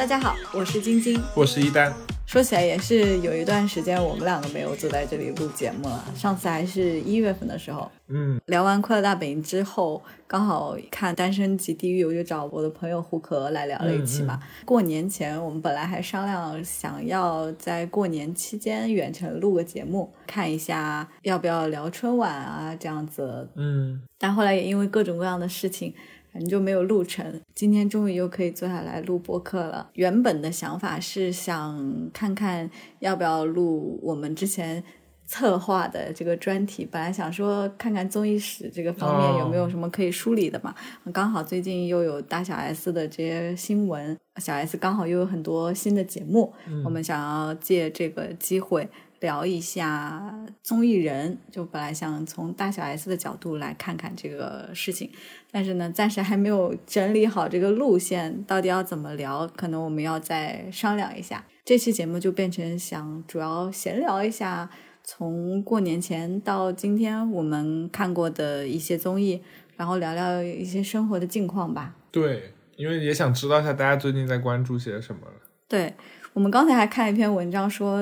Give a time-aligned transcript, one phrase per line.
[0.00, 1.92] 大家好，我是晶晶，我是一丹。
[2.24, 6.02] 说起来也是有一段时间，我们两个没有坐在这里录节目了。
[6.16, 14.40] 上次还是一月份的时候，嗯，聊完《快乐大本营》之后，刚好看《单身即地狱》，我就找我的朋友胡可来聊了一期嘛。
[14.64, 23.46] 过年前，我们本来还商量想要在过年期间远程录个节目，看一下要不要聊春晚啊这样子。
[23.54, 25.92] 嗯，但后来也因为各种各样的事情。
[26.32, 29.90] 反正就没有录成，今天终于又可以坐下来录播客了。
[29.94, 34.82] 原本的想法是想看看要不要录我们之前
[35.26, 40.74] 策划的这个专题，本来想说看看综艺史这个方面有没有什么可以梳理的嘛。
[41.12, 46.52] 刚好最近又有大小 S 的这些新闻，小 S 刚好又有很多新的节目，
[46.84, 48.88] 我们想要借这个机会。
[49.20, 55.10] 聊一下综艺人，就本来想从大小 S 的角度来看看这个事情，
[55.50, 61.44] 但是呢，暂时还没有整理好这个路线，到底要怎么聊，可能我们要再商量一下。
[61.64, 64.68] 这期节目就变成想主要闲聊一下，
[65.04, 69.42] 从过年前到今天我们看过的一些综艺，
[69.76, 71.94] 然后聊聊一些生活的近况吧。
[72.10, 75.20] 对，因为也想知道一下大家最近在关注些什么。
[75.68, 75.94] 对。
[76.32, 78.00] 我们刚才还看一篇文章，说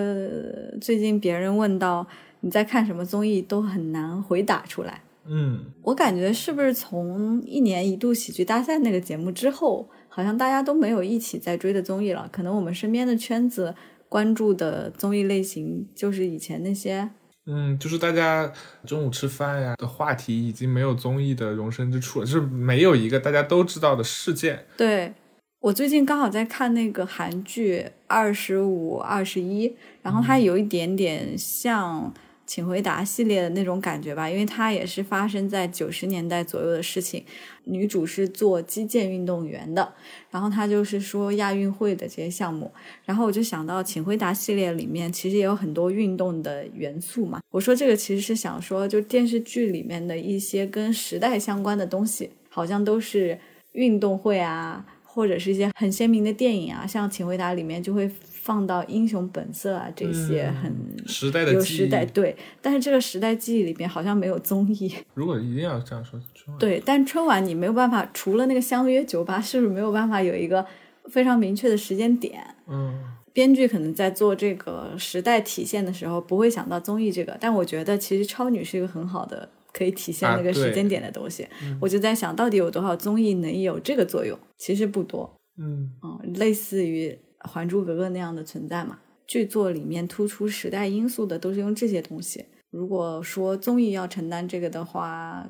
[0.80, 2.06] 最近别人问到
[2.40, 5.02] 你在看什么综艺，都很难回答出来。
[5.30, 12.28] 嗯，我感觉是不是从一年一度喜剧大赛那个节目之后，好像大家都没有一起在追的综艺了。
[12.32, 13.74] 可能我们身边的圈子
[14.08, 17.10] 关注的综艺类型，就是以前那些，
[17.46, 18.50] 嗯，就是大家
[18.86, 24.64] 中午吃饭呀的话题，已经没有综艺的容身之处了，就是没有一个大家都知道的事件。
[24.76, 25.12] 对。
[25.61, 29.69] 我最近刚好在看那个韩剧《二十五二十一》，
[30.03, 32.12] 然后它有一点点像
[32.47, 37.25] 《请回答》系列的那种感觉吧，因为它也是发生在九十年代左右的事情。
[37.64, 39.92] 女主是做击剑运动员的，
[40.31, 42.70] 然后她就是说亚运会的这些项目。
[43.05, 47.41] 然后我就想到《请回答》系列里面其实也有很多运动的元素嘛。
[47.51, 53.36] 我说这个其实是想说，就电视剧里面的一些跟时代相关的东西，好像都是
[53.73, 54.86] 运动会啊。
[55.18, 60.73] 或者是一些很鲜明的电影啊，像《请回答》里面就会放到《英雄本色》啊这些很
[61.08, 64.95] 时代的有时代对，但是这个时代记忆里面好像没有综艺。
[65.14, 70.64] 如果一定要这样说，春晚对，但春晚你没有办法，除了那个相约酒吧，是不是没有办法有一个
[71.06, 72.40] 非常明确的时间点？
[72.68, 72.95] 嗯，
[73.33, 79.48] 编剧可能在做这个时代体现的时候不会想到综艺这个，但我觉得其实超女是一个很好的。
[79.73, 81.46] 可以体现那个时间点的东西，
[81.80, 84.39] 我就在想到底有多少综艺能有这个作用？
[84.56, 87.11] 其实不多，嗯嗯，类似于
[87.48, 88.98] 《还珠格格》那样的存在嘛。
[89.27, 92.46] 剧作里面突出时代因素的都是用这些东西。
[92.70, 95.46] 如果说综艺要承担这个的话，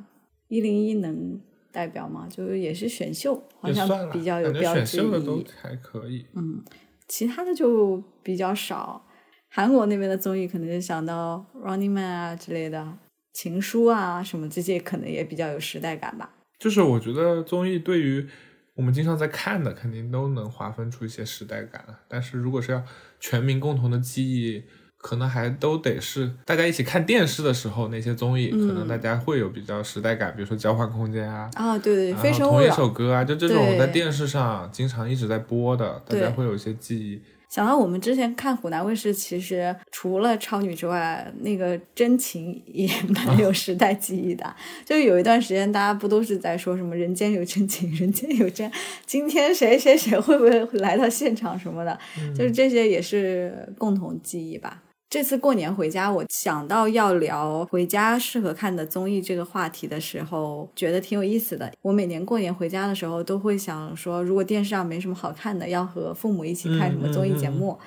[0.48, 1.40] 一零一能
[1.70, 2.26] 代表吗？
[2.28, 6.26] 就是也是选秀，好像比较有标志意义，还可以。
[6.34, 6.62] 嗯，
[7.06, 9.04] 其他的就比较少。
[9.48, 12.98] 韩国那边的综艺可能就想到《Running Man》啊之类的。
[13.40, 16.28] 情书啊，什么这些可能也比较有时代感吧。
[16.58, 18.26] 就是我觉得综艺对于
[18.74, 21.84] 我们经常在看的，肯定都能划分出一些时代感。
[22.08, 22.82] 但是如果是要
[23.20, 24.64] 全民共同的记忆，
[24.96, 30.34] 可能还都得是大家一起看电视的时候那些综艺，可能大家会有比较时代感。
[30.34, 37.22] 比如说《交换空间》啊，啊对对，非同一首歌啊，就这种在电视上经常一直在播的，大家会有一些记忆。
[37.48, 44.54] 想到我们之前看湖南卫视，其实除了超女之外，那个真情也蛮有时代记忆的。
[44.84, 48.70] 就有一段时间，大家不都是在说什么“人间有真情，人间有真”，
[49.06, 51.98] 今天谁谁谁会不会来到现场什么的，
[52.36, 54.82] 就是这些也是共同记忆吧。
[55.10, 61.72] 这次过年回家，我想到要聊回家适合看的综艺这个话题的时候，觉得挺有意思的。
[61.80, 67.78] 我每年过年回家的时候，都会想说，如果电视上没什么好看的，要和父母一起看什么综艺节目，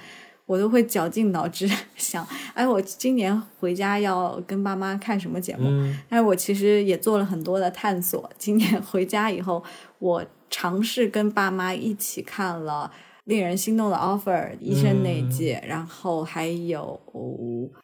[0.48, 5.70] 我都会绞尽脑汁 想，哎，我今年回家要跟爸妈看什么节目？
[6.10, 8.28] 但是我其实也做了很多的探索。
[8.40, 9.64] 今年回家以后，
[10.00, 12.92] 我尝试跟爸妈一起看了。
[13.26, 17.00] 令人心动的 offer，医生那一季，然后还有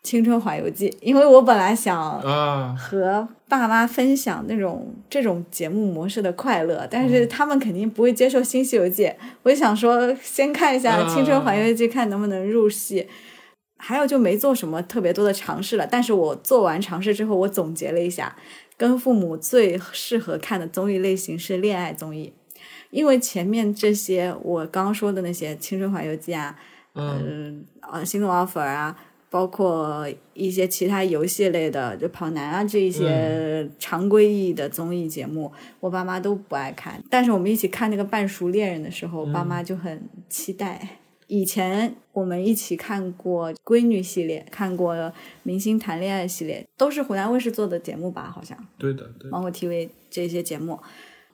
[0.04, 2.22] 青春环游记，因为我本来想
[2.76, 9.12] 和爸妈分享那种这种节目模式的快乐，但是他们肯定不会接受新西游记，
[9.44, 13.08] 我就想说先看一下青春环游记，看能不能入戏。
[13.80, 18.36] 还有就没做什么特别多的尝试了，但是我做完尝试之后，我总结了一下，
[18.76, 22.34] 跟父母最适合看的综艺类型是恋爱综艺。
[22.90, 26.58] 因为前面这些我刚刚说的那些《青春环游记》啊，
[26.96, 28.98] 嗯，啊，心动 offer 啊，
[29.30, 37.04] 包括一些其他游戏类的，就跑男啊这一些常规意义的综艺节目，我爸妈都不爱看。
[37.10, 41.00] 但是我们一起看那个《半熟恋人》的时候，爸妈就很期待。
[41.30, 45.12] 以前我们一起看过闺女系列，看过
[45.44, 48.32] 明星谈恋爱系列，都是湖南卫视做的节目吧？
[48.34, 49.30] 好像对的，对。
[49.30, 50.80] 芒果 TV 这些节目，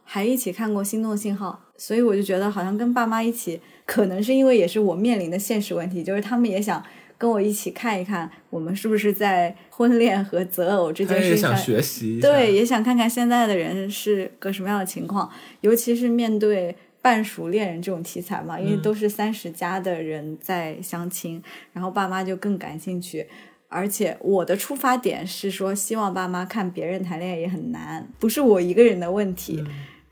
[0.03, 6.83] 还一起看过《心动信号》，所以我就觉得好像跟爸妈一起，可能是因为也是我面临的现实问题，就是他们也想
[7.17, 15.29] 跟我一起看一看，我们是不是在婚恋和择偶这件事情上学习，对，也想看看现在的人是个什么样的情况，
[15.61, 16.75] 尤其是面对。
[17.03, 23.27] 半熟恋人这种题材嘛，因为都是三十加的人在相亲，然后爸妈就更感兴趣。
[23.67, 29.61] 而且我的出发点是说，希望爸妈看别人谈恋爱也很难，不是我一个人的问题。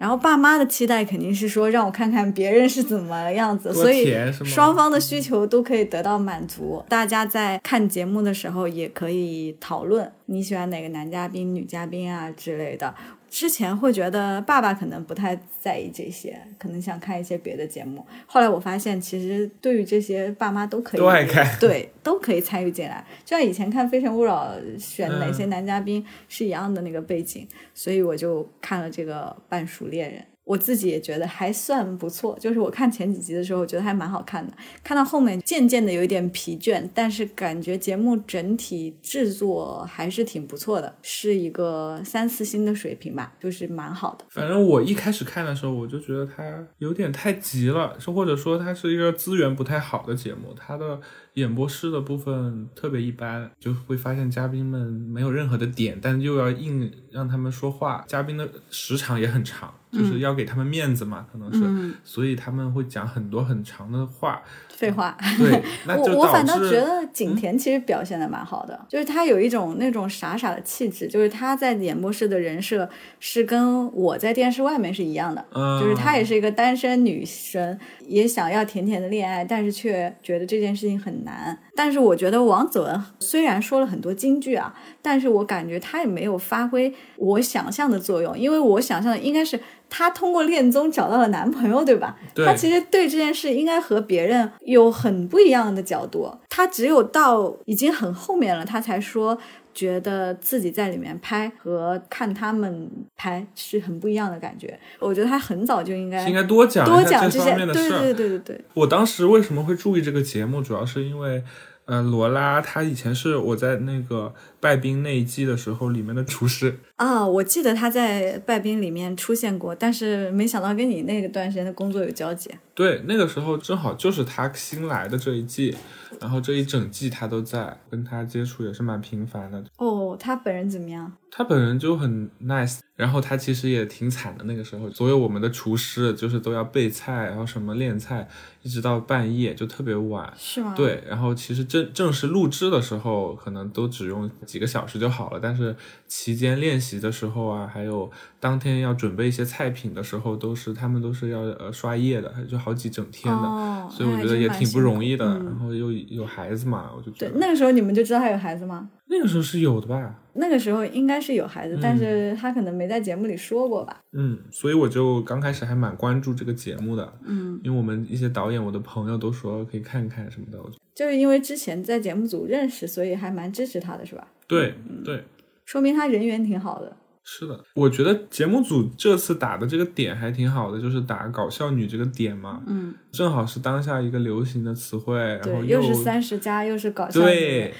[0.01, 4.11] 然后爸妈的期待肯定是说，让我看看别人是怎么样子，所以
[4.43, 6.83] 双方的需求都可以得到满足。
[6.89, 12.95] 大家在看节目的时候也可以讨论你喜欢哪个男嘉宾、女嘉宾啊之类的。
[13.31, 18.05] 之前会觉得爸爸可能不太在意这些，可能想看一些别的节目。
[18.25, 23.03] 后来我发现，其实对于这些爸妈都可以，都爱看，对，都可以参与进来。
[23.23, 30.19] 就像以前看《非诚勿扰》选哪些男嘉宾是一样的那个背景，所以我就看了这个《半熟恋人》。
[30.51, 34.51] 我自己也觉得还算不错，就是我看前几集的时候，我觉得还蛮好看的。
[34.83, 44.25] 看到后面渐渐的有一点疲倦，但是感觉节目整体制作还是挺不错的，是一个三四星的水平吧，就是蛮好的。
[44.29, 46.43] 反正我一开始看的时候，我就觉得它
[46.79, 50.99] 有点太急了，是或者说它是一个资源不太好的节目，它的。
[51.35, 64.41] 演播室的部分特别一般，就会发现嘉宾们没有任何的点，但又要硬让他们说话，嘉宾的时长也很长，就是要给他们面子嘛，可能是，所以他们会讲很多很长的话。
[64.81, 65.61] 废话，对，
[65.95, 72.89] 我我反倒觉得景甜其实表现的蛮好的，就是她有一种那种傻傻的气质，就是她在演播室的人设
[73.19, 75.45] 是跟我在电视外面是一样的，
[75.79, 81.55] 就是她也是一个单身女生，也想要甜甜的恋爱，但是却觉得这件事情很难。
[81.75, 89.59] 但是我觉得王子文虽然说了很多金句啊，但是我感觉他也没有发挥我想象的作用，因为我想象的应该是。
[89.91, 92.17] 她通过恋综找到了男朋友，对吧？
[92.33, 96.33] 她其实对这件事应该和别人有很不一样的角度。
[96.49, 99.37] 她只有到已经很后面了，她才说
[99.73, 104.79] 觉得自己在里面拍和看他们拍是很不一样的感觉。
[104.99, 107.89] 我觉得她很早就应该应该多讲多讲这方面的事。
[107.89, 108.61] 对对对对对。
[108.73, 111.43] 我当时为什么会注意这个节目，主要是因为。
[111.85, 114.31] 呃，罗拉她以前是我在那个
[114.61, 122.49] 拜宾那一季的时候里面的厨师啊，我记得他在拜宾里面出现过，但是没想到跟你那个段时间的工作有交集。
[122.75, 125.75] 对，那个时候正好就是他新来的这一季，
[126.19, 129.63] 然后这一整季他都在，跟他接触也是蛮频繁的。
[129.77, 131.11] 哦，他本人怎么样？
[131.33, 134.43] 他本人就很 nice，然后他其实也挺惨的。
[134.45, 138.27] 那个时候，所有我们的厨师就是都要备菜，然后什么练菜，
[138.63, 140.31] 一直到半夜就特别晚。
[140.37, 140.73] 是吗？
[140.75, 145.39] 对，然后其实正正式录制的时候，可能都只用几个小时就好了。
[145.41, 145.73] 但是
[146.07, 153.89] 期间练习的时候啊，还有当天要准备一些菜品的时候，都是他们都是要呃刷夜的，就好几整天的。
[153.89, 155.25] 所以我觉得也挺不容易的。
[155.25, 157.31] 然后又有孩子嘛，我就觉得。
[157.31, 158.89] 对，那个时候你们就知道他有孩子吗？
[159.07, 160.15] 那个时候是有的吧？
[160.33, 163.99] 那个时候应该是有孩子，但是他可能没在节目里说过吧。
[164.13, 167.13] 嗯，所以我就刚开始还蛮关注这个节目的。
[167.25, 170.57] 嗯，因为我们一些导演，我的朋友都说可以看看什么的。
[170.93, 174.27] 就是因为之前在节目组认识，所以还蛮支持他的，是吧？
[174.47, 175.23] 对对，
[175.65, 176.97] 说明他人缘挺好的。
[177.23, 182.61] 是的，我觉得节目组这次打的这个点还挺好的，就是打搞笑女这个点嘛。
[182.65, 187.71] 嗯，正好是当下一个流行的词汇，然后又是三十加，又是搞笑女。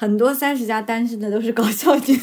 [0.00, 2.16] 很多三十加单身的都是搞笑女，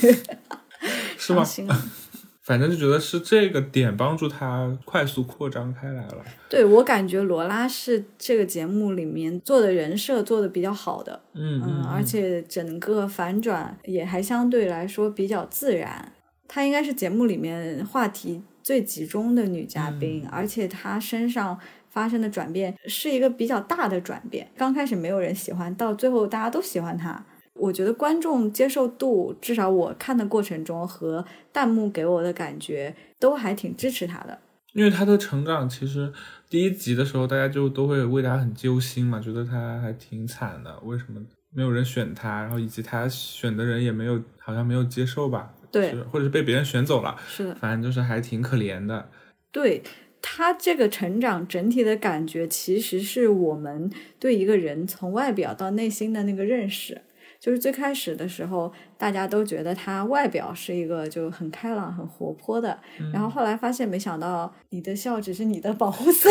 [1.16, 1.46] 是吗？
[2.42, 6.26] 反正就觉得是这个点帮助他快速扩张开来了。
[6.50, 16.14] 对我感觉罗拉是这个节目里面做的人设做的比较好的，嗯嗯，而且整个反转也还相对来说比较自然。
[16.48, 21.60] 她应该是节目里面话题最集中的女嘉宾，而且她身上
[21.92, 24.50] 发生的转变是一个比较大的转变。
[24.58, 27.24] 刚开始没有人喜欢，到最后大家都喜欢她。
[27.58, 34.40] 我觉得观众接受度，至少我看的过程中和弹幕给我的感觉都还挺支持他的。
[34.74, 36.12] 因为他的成长，其实
[36.50, 41.20] 第一集的时候大家就都会为他很揪心嘛，觉得他还挺惨的，为什么
[41.52, 42.42] 没有人选他？
[42.42, 45.52] 然后以及他选的人也没有，好像没有接受吧？
[45.72, 47.18] 对，或者是被别人选走了。
[47.28, 49.10] 是的，反正就是还挺可怜的。
[49.52, 49.82] 对
[50.22, 57.02] 他这个成长整体的感觉，其实是我们对一个人从外表到内心的那个认识。
[57.40, 62.78] 就是最开始的时候，大家都觉得他外表是一个就很开朗、很活泼的，
[63.14, 66.30] 然后后来发现，没想到你的笑只是你的保护色，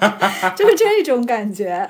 [0.56, 1.88] 就是这种感觉。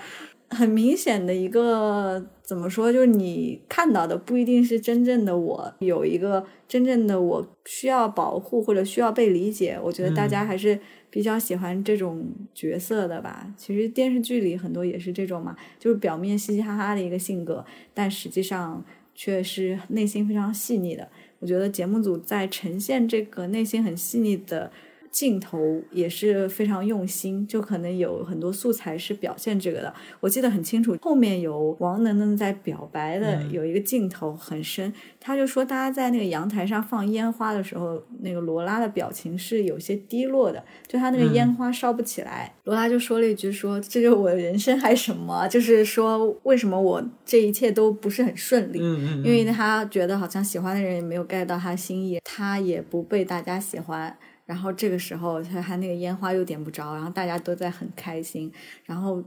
[0.51, 9.79] 很明显的一个怎么说，就是你看到的不一定是真正的我，有一个真正的我需要保护或者需要被理解。
[9.83, 10.79] 我觉得大家还是
[11.11, 13.53] 比较喜欢这种角色的吧。
[13.57, 18.83] 其实电视剧里很多也是这种嘛，就是表面嘻嘻哈哈的一个性格，但实际上
[19.15, 21.09] 却是内心非常细腻的。
[21.41, 24.73] 我觉得节目组在呈现这个内心很细腻的。
[25.11, 29.95] 镜头也是非常用心，就可能有很多素材是表现这个的。
[30.21, 42.55] 我记得很清楚，后面有王能能在表白的有一个镜头很深，他就说大家在那个阳台上放烟花的时候，那个罗拉的表情是有些低落的，就他那个烟花烧不起来。
[42.65, 45.49] 罗拉就说了一句说：“这就是我的人生还是什么？
[45.49, 48.79] 就是说为什么我这一切都不是很顺利？
[48.81, 54.17] 嗯嗯，因为他觉得好像喜欢的人也没有 get 到他心意，他也不被大家喜欢。”
[54.49, 58.51] 然后这个时候，他他那个烟花又点不着，然后大家都在很开心。
[58.87, 59.23] 然后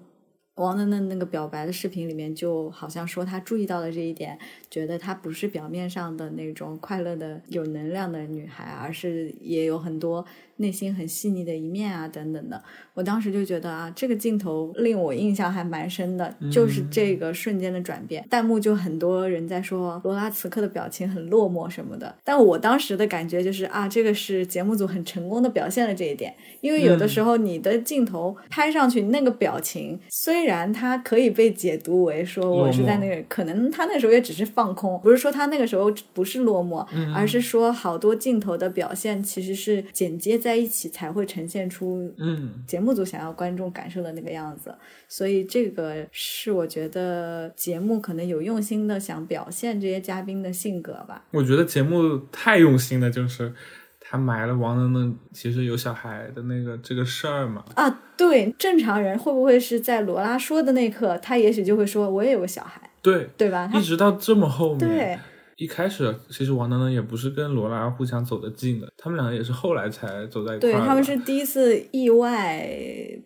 [0.55, 4.39] 王能能那个表白的视频里面，就好像说他注意到了这一点，
[4.71, 10.25] 觉得她不是表面上的那种快乐的、有能量的女孩，而是也有很多。
[10.57, 12.61] 内心很细腻的一面啊，等等的，
[12.93, 18.25] 我当时就觉得啊，这个镜头令我印象还蛮深的，就是这个瞬间的转变。
[18.29, 26.33] 弹幕就很多人在说罗拉此刻的表情很落寞什么的，但我当时的感觉就是啊，这个是节目组很成功的表现了这一点。
[26.61, 40.61] 因为有的时候你的镜头拍上去那个表情，虽然它可以被解读为说我是在那个，可能他那时候也只是放空，不是说他那个时候不是落寞，而是说好多镜头的表现其实是剪接在。
[40.61, 44.71] 一起才会呈现出，嗯，节目组想要观众感受的那个样子，
[45.07, 51.23] 所以这个是我觉得节目可能有用心的想表现这些嘉宾的性格吧。
[51.31, 53.51] 我觉得节目太用心了，就是
[53.99, 57.65] 他埋了王能能其实有小孩的那个这个事儿嘛。
[57.73, 63.71] 啊，对，正常人会不会是在罗拉说的那刻，他也许就会说我也有个小孩，对对吧？
[63.73, 64.77] 一直到这么后面。
[64.77, 65.19] 对。
[65.61, 72.67] 一开始其实王能能也不是跟罗拉互相走得近的，他们两个也是后来才走在一块对，他们是第一次意外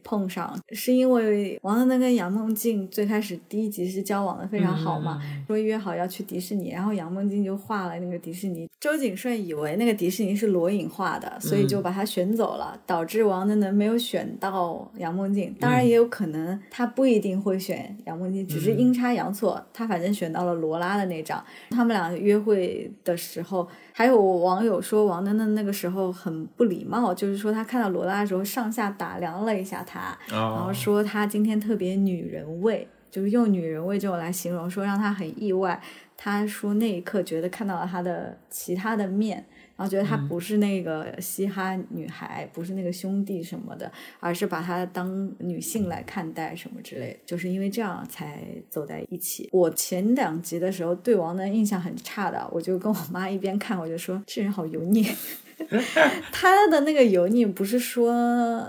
[0.03, 15.55] 碰上，是因为王能能跟杨梦静最开始第一集是交往的非常好嘛，说约好要去迪士尼，然后杨梦静就画了那个迪士尼，周景顺以为那个迪士尼是罗颖画的，所以就把他选走了，导致王能能没有选到杨梦静。
[15.57, 22.13] 当然也有可能他不一定会选杨梦静，只是阴差阳错，他反正选到了罗拉的那张，他们俩。
[22.25, 35.79] 约会的时候，还有网友说王丹丹那个时候很不礼貌，就是说他看到罗拉的时候上下打量了一下她，然后说她今天特别女人味，就是用女人味这种来形容，说让她很意外。
[36.17, 39.45] 他说那一刻觉得看到了她的其他的面。
[39.77, 49.49] 然后觉得她不是那个嘻哈女孩，不是那个兄弟什么的，而是把她当女性来看待什么之类，就是因为这样才走在一起。
[49.51, 55.05] 我前两集的时候对王楠印象很差的，我就跟我妈一边看我就说这人好油腻。
[56.33, 58.13] 他的那个油腻不是说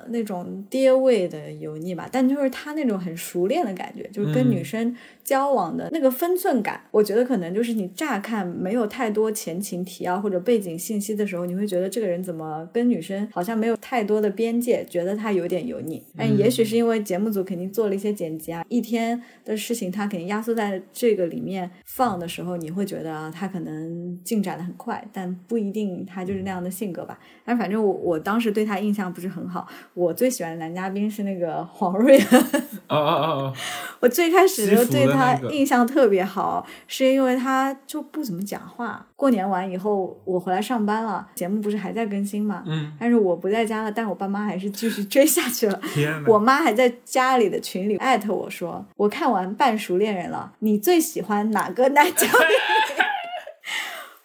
[0.08, 4.96] 那种爹味的油腻吧，但就是他那种很熟练的感觉，就是跟女生
[5.26, 6.80] 交往的那个分寸感。
[6.92, 16.00] 我觉得可能就是你乍看没有太多前情提要或者背景信息的时候，你会觉得这个人怎么跟女生好像没有太多的边界，觉得他有点油腻。
[16.16, 26.70] 但也许是因为节目组肯定做了一些剪辑啊，一天的事情他肯定压缩在这个里面放的时候，你会觉得啊，他可能进展的很快，但不一定他就是那样的。
[26.76, 29.66] 性格吧，但反正我我当时对他印象不是很好。
[29.94, 32.42] 我最喜欢的男嘉宾是那个黄瑞恩。
[32.88, 33.54] 哦哦哦！
[34.00, 35.15] 我最开始就对他
[35.50, 39.06] 印象特别好，是因为他就不怎么讲话。
[39.16, 42.62] 过年完以后，我回来上班了，节目不是还在更新吗？
[42.66, 42.92] 嗯。
[43.00, 45.80] 但是我不在家了，但我爸妈还是继续追下去了。
[45.94, 52.30] 天我妈还在家里的群里艾特我说：“我看完《半熟恋人》了，你最喜欢哪个男嘉宾？”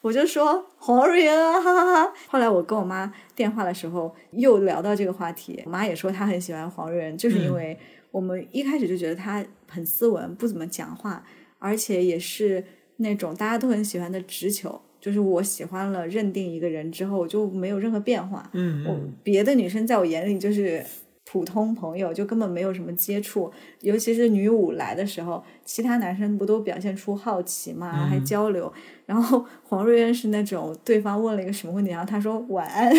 [0.01, 2.13] 我就说黄瑞恩啊，哈哈哈！
[2.27, 7.77] 后来我跟我妈电话的时候又聊到这个话题，我妈也说她很喜欢黄瑞恩，就是因为
[8.09, 11.23] 我们一开始就觉得他很斯文，不怎么讲话，
[11.59, 12.63] 而且也是
[12.97, 18.49] 那种大家都很喜欢的直球，就是我喜欢了认定一个人之后就没有任何变化。
[18.53, 20.83] 嗯我别的女生在我眼里就是。
[21.31, 28.71] 普通朋友就根本没有什么接触，尤其是女五来的时候，其他男生不都表现出好奇嘛，还交流。
[29.05, 32.93] 然后黄瑞恩是那种对方问了一个什么问题，然后他说晚安，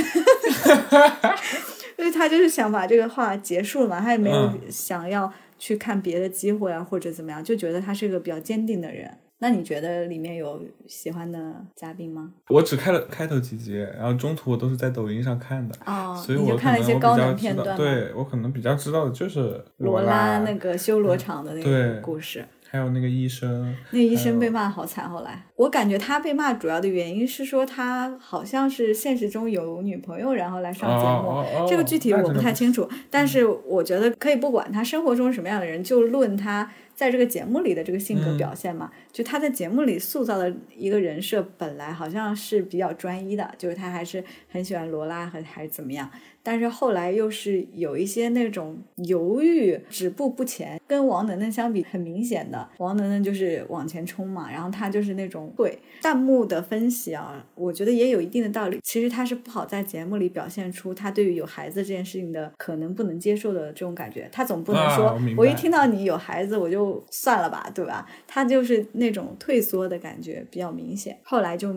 [1.98, 9.10] 因为他就是想把这个话结束了嘛，他也没有想要去看别的机会啊或者怎么样，就觉得他是个比较坚定的人。
[9.42, 12.30] 那你觉得里面有喜欢的嘉宾吗？
[12.48, 17.76] 我只看了开头几集，然后中途我都是在抖音上看的，哦，所以我你就看了一些高能片段？
[17.76, 22.44] 对我可能比较知道的就是罗拉那个修罗场的那个故事。
[22.70, 31.28] 还有那个医生，那医生被骂好惨，后来我感觉他被骂主要的原因是说他好像是现实中有女朋友，然后来上节目。
[31.28, 38.90] 哦哦哦这个具体我不太清楚，但是我觉得可以不管他生活中是什么样的人，就论他在这个节目里的这个性格嗯表现嘛。
[39.12, 46.10] 就他在节目里塑造的一个人设，本来好像是比较专一的，就是他还是很喜欢罗拉和还是怎么样，
[46.42, 58.80] 但是后来又是有一些那种犹豫、止步不前，跟王能能相比很明显的，王能能就是往前冲嘛，然后他就是那种会弹幕的分析啊，我觉得也有一定的道理。
[58.82, 68.06] 其实他是不好在节目里表现出他对于有孩子这件事情的可能不能接受的这种感觉，他总不能说、啊我我一听到你有孩子我就算了吧，对吧？
[68.26, 71.72] 他就是那种退缩的感觉比较明显，后来就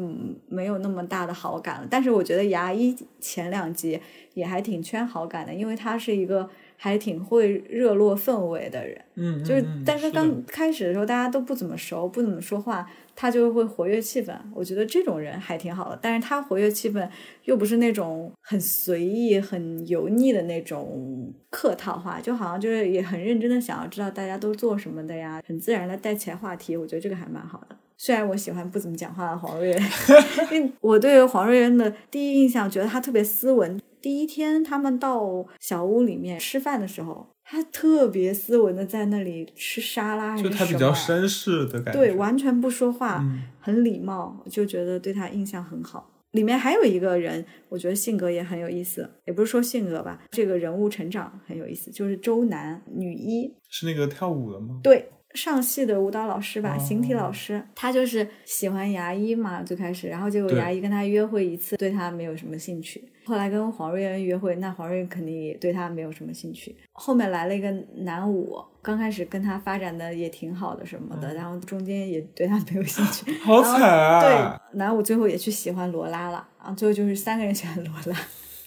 [0.47, 1.88] 没有那么大的好感了。
[1.89, 4.00] 但是我觉得牙医前两集
[4.33, 9.01] 也还挺圈好感的，因为他是一个还挺会热络氛围的人。
[9.15, 14.36] 嗯，就是嗯，但是刚开始的时候，大家都不怎么熟，不怎么说话，他就会活跃气氛。
[14.53, 17.07] 我觉得这种人还挺好的，但是他活跃气氛
[17.45, 26.75] 又不是那种很随意、很油腻的那种客套话，就好像就是也很认真的想要知道大家都做什么的呀，很自然的带起来话题。
[26.75, 27.75] 我觉得这个还蛮好的。
[27.98, 29.84] 虽然我喜欢不怎么讲话的黄瑞恩，
[30.51, 33.79] 因为我对黄瑞恩的第一印象觉得他特别斯文。
[34.05, 46.12] 第一天他们到小屋里面吃饭的时候，他特别斯文的在那里吃沙拉就他比较绅士的感觉，对，完全不说话，嗯很礼貌，就觉得对他印象很好。
[46.33, 54.79] 里面还有一个人，我觉得性格也很有意思，也不是说性格吧，这个人物成长很有意思，就是周楠，女一，是那个跳舞的吗？
[54.83, 63.03] 对，上戏的舞蹈老师吧，形体哦老师，他就是喜欢牙医嘛，最开始，然后结果牙医跟他约会一次，对他没有什么兴趣。
[63.25, 66.75] 后来跟黄瑞恩约会，那黄瑞恩肯定也对他没有什么兴趣。
[66.93, 73.33] 后面来了一个男五，刚开始跟他发展的也挺好的什么的，然后中间也对他没有兴趣。
[73.41, 74.21] 好惨啊！
[74.21, 78.17] 对，男五最后也去喜欢罗拉了然后，最后就是三个人喜欢罗拉，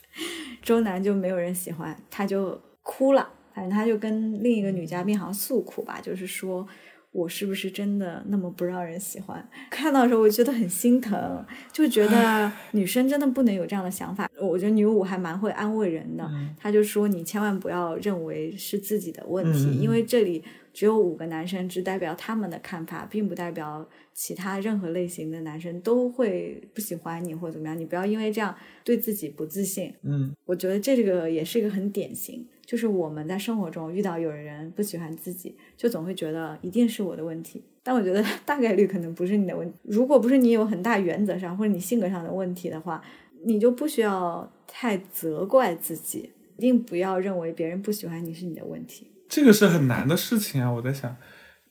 [0.61, 3.29] 周南就没有人喜欢，他就哭了。
[3.59, 6.65] 反正他就跟另一个女嘉宾好像诉苦吧，就是说
[7.11, 9.45] 我是不是真的那么不让人喜欢？
[9.69, 14.31] 看到的时候我觉得很心疼，就觉得女生真的不能有这样的想法。
[14.41, 27.77] 我觉得女五还蛮会安慰人的，她就说你千万不要认为是自己的问题，因为这里只有五个男生，只代表他们的看法，并不代表其他任何类型的男生都会不喜欢你或者怎么样。
[27.77, 29.93] 你不要因为这样对自己不自信。
[30.05, 37.65] 嗯，我觉得这个也是一个很典型，就是我们在生活中遇到有人不喜欢自己，就总会觉得一定是我的问题。
[37.83, 39.79] 但我觉得 大概率可能不是你的问题。
[39.85, 43.03] 如果不是你有很大原则上或者你性格上的问题的话，
[43.47, 49.11] 你就不需要太责怪自己，一定不要认为别人不喜欢你是你的问题。
[49.31, 50.71] 这个是很难的事情啊！
[50.71, 51.17] 我在想，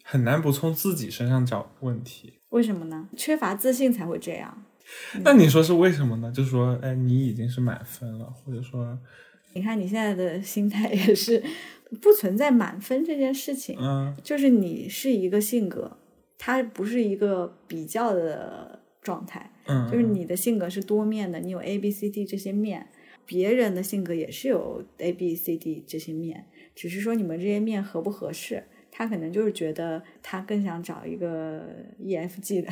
[0.03, 2.33] 很难不从自己身上找问题。
[2.49, 3.07] 为什么呢？
[3.15, 4.63] 缺乏自信才会这样。
[5.23, 6.31] 那你说是为什么呢？
[6.31, 8.97] 就说，哎，你已经是满分了，或者说，
[9.58, 11.41] 你看你现在的心态也是
[12.00, 15.98] 不存在满分这件事情，嗯就是你是一个性格，
[16.38, 22.88] 它不是一个比较的状态，嗯，就是你的性格是多面的，你有 A、B、C、D 这些面，
[23.26, 28.63] 别人的性格也是有 A、B、C、D 这些面，只是说你们这些面合不合适。
[28.89, 31.63] 他可能就是觉得他更想找一个
[32.00, 32.70] E、F、G 的，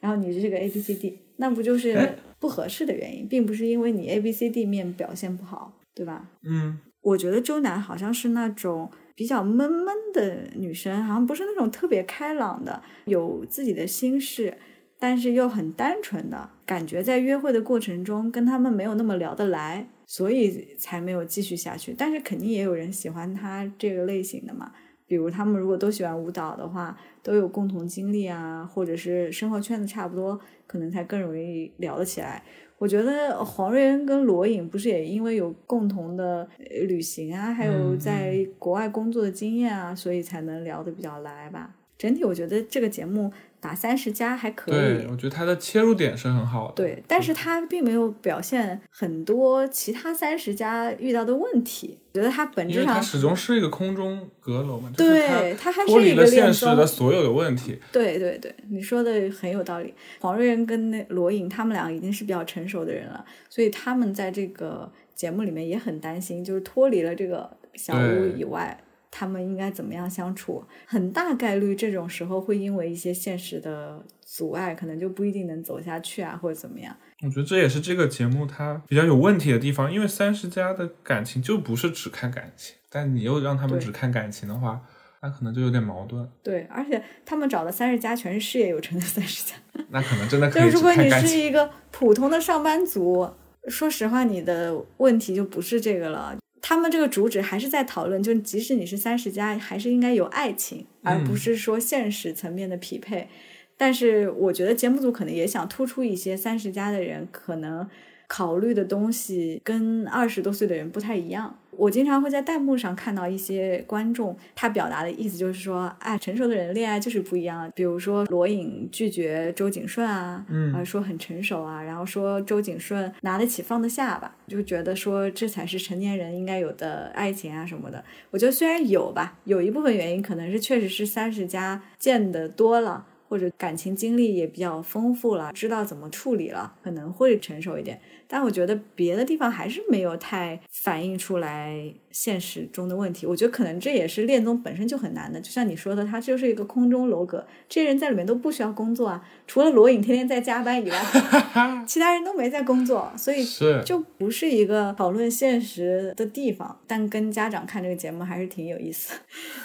[0.00, 6.28] 然后你是这个 A、B、C、D，那不就是哎不合适的原因，并不是因为你 A、B、C、D 面表现不好，对吧？
[6.42, 14.58] 嗯我觉得周楠好像是那种比较闷闷的女生，好像不是那种特别开朗的，有自己的心事，
[14.98, 21.94] 但是又很单纯的感觉，在约会的过程中跟他们没有那么聊得来，所以才没有继续下去。
[21.96, 24.72] 但是肯定也有人喜欢他这个类型的嘛，
[25.06, 32.42] 比如他们如果都喜欢舞蹈的话，都有共同经历啊，或者是生活圈子差不多，可能才更容易聊得起来。
[32.78, 41.74] 我觉得黄瑞恩跟罗颖不是也因为有共同的呃旅行啊，还有嗯在国外工作的经验啊，所以才能聊得比较来吧。
[41.96, 43.32] 整体我觉得这个节目
[43.66, 46.74] 打三十加还可以对，，我觉得他的切入点是很好的。
[46.74, 51.98] 对，但是他并没有表现很多其他三十加遇到的问题。
[52.12, 56.86] 我觉得他本质上它始终是一个空中阁楼嘛，对它他还脱离了是一个恋现实的。
[56.86, 57.76] 所有的问题。
[57.90, 59.92] 对对对，你说的很有道理。
[60.20, 68.78] 黄瑞恩跟那罗颖他们俩已经是比较成熟的人了，所以他们在这个节目里面也很担心，就是脱离了这个小屋以外，
[69.18, 70.62] 他们应该怎么样相处。
[70.84, 76.94] 很大概率这种时候会因为一些现实的阻碍，可能就不一定能走下去啊，或者怎么样。
[77.22, 84.82] 我觉得这也是这个节目它比较有问题的地方，因为三十加的感情就不是只看感情，但你又让他们只看感情的话，
[85.22, 86.28] 那可能就有点矛盾。
[86.42, 89.54] 对，而且他们找的三十加全是事业有成的三十加。
[89.88, 91.08] 那可能真的可以只就如果你。
[91.26, 93.30] 是一个普通的上班族，
[93.68, 96.36] 说实话，你的问题就不是这个了。
[96.68, 103.28] 他们这个主旨还是在讨论，就即使你是三十加，还是应该有爱情，而不是说现实层面的匹配。
[103.76, 107.88] 但是我觉得节目组可能也想突出一些三十加的人可能
[108.26, 111.58] 考虑的东西跟二十多岁的人不太一样。
[111.78, 117.70] 我经常会在弹幕上看到一些观众，他表达的意思就是说，哎，成熟的人恋爱就是不一样。
[117.74, 128.02] 比如说罗颖拒绝周景顺啊，嗯啊说很成熟啊，然后说周景顺拿得起放得下吧，就觉得说这才是成年人应该有的爱情啊什么的。
[128.30, 133.04] 我觉得虽然有吧，有一部分原因可能是确实是三十加见得多了。
[133.28, 138.00] 或者感情经历也比较丰富了，知道怎么处理了，可能会成熟一点。
[138.28, 143.26] 但我觉得别的地方还是没有太反映出来现实中的问题。
[143.26, 150.98] 我觉得可能这也是恋综本身就很难的，就像你说的，它就是一个空中楼阁，这些人在里面都不需要工作啊，除了罗颖天天在加班以外，
[151.86, 156.78] 其他人都没在工作，所以是就不是一个讨论现实的地方。
[156.86, 159.14] 但跟家长看这个节目还是挺有意思，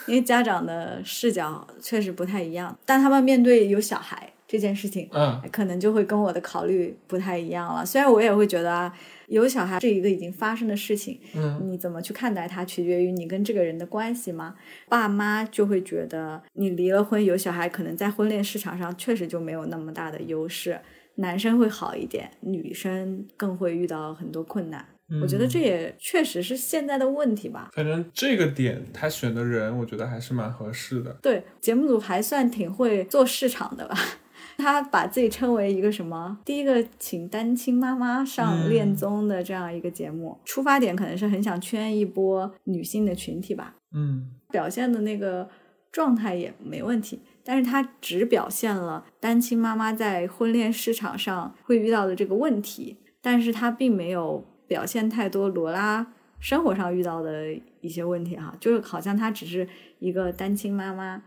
[0.08, 7.86] 因为家长的视角确实不太一样，但他们面对有小孩这件事情，嗯，可能就会跟我的考虑不太一样了。
[7.86, 8.94] 虽然我也会觉得啊，
[9.28, 14.56] 有小孩是一个已经发生的事情，嗯，你怎么去看待它，取决于你跟这个人的关系吗。
[14.90, 20.78] 爸妈就会觉得你离了婚有小孩，可能在婚恋市场上确实就没有那么大的优势，
[21.16, 24.86] 男生会好一点，女生更会遇到很多困难。
[25.22, 27.70] 我觉得这也确实是现在的问题吧。
[27.74, 31.12] 反正这个点他选的人，我觉得还是蛮合适的。
[31.22, 33.98] 对，节目组还算挺会做市场的吧。
[34.62, 36.38] 他把自己称为一个什么？
[36.46, 43.76] 第一个请单亲妈妈上恋综的这样一个节目，出发点可能是很想圈一波女性的群体吧。
[43.94, 45.50] 嗯，表现的那个
[45.92, 59.68] 状态也没问题，但是他只表现了单亲妈妈在婚恋市场上会遇到的这个问题，但是他并没有表现太多罗拉生活上遇到的一些问题哈，就是好像她只是
[60.00, 61.22] 一个单亲妈妈，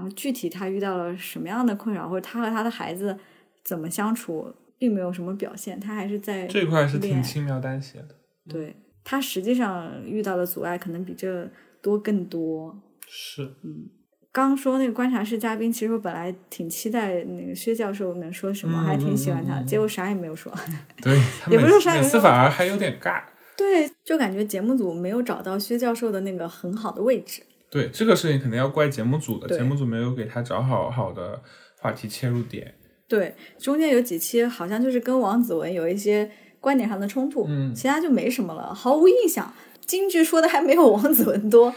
[0.00, 3.14] 然后具体他遇到了什么样的困扰，或者他和他的孩子
[3.62, 8.16] 怎么相处，并没有什么表现，他还是在这块是挺轻描淡写的。
[8.48, 11.46] 对他实际上遇到的阻碍可能比这
[11.82, 12.74] 多更多。
[13.06, 13.90] 是，嗯
[14.32, 20.50] 刚说那个观察室嘉宾，其实我本来挺期待那个薛教授能说什么，嗯还挺喜欢他，结果啥也没有说。
[21.02, 23.22] 对，也不是啥也没有次反而还有点尬。
[23.56, 27.42] 对，就感觉节目组没有找到薛教授的那个很好的位置。
[27.70, 31.40] 对这个事情，肯定要怪节目组的，节目组没有给他找好好的
[31.78, 32.74] 话题切入点。
[33.06, 36.30] 对，中间有几期好像就是跟王子文有一些
[36.60, 39.52] 观点上的冲突，嗯其他就没什么了，毫无印象。
[39.86, 41.74] 京剧说的还没有王子文多，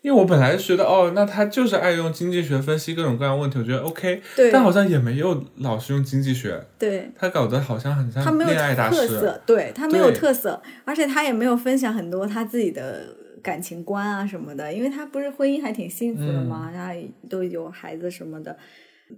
[0.00, 8.96] 因为我本来觉得哦，那他就是爱用经济学分析各种各样的问题，我觉得 OK，对但好像也没有老是用经济学，对，他搞得好像很像恋爱大师。
[8.96, 13.08] 特色，对他没有特色，而且他也没有分享很多他自己的
[13.46, 16.92] 感情观啊什么的，因为他不是婚姻还挺幸福的嘛，他
[17.30, 18.58] 都有孩子什么的，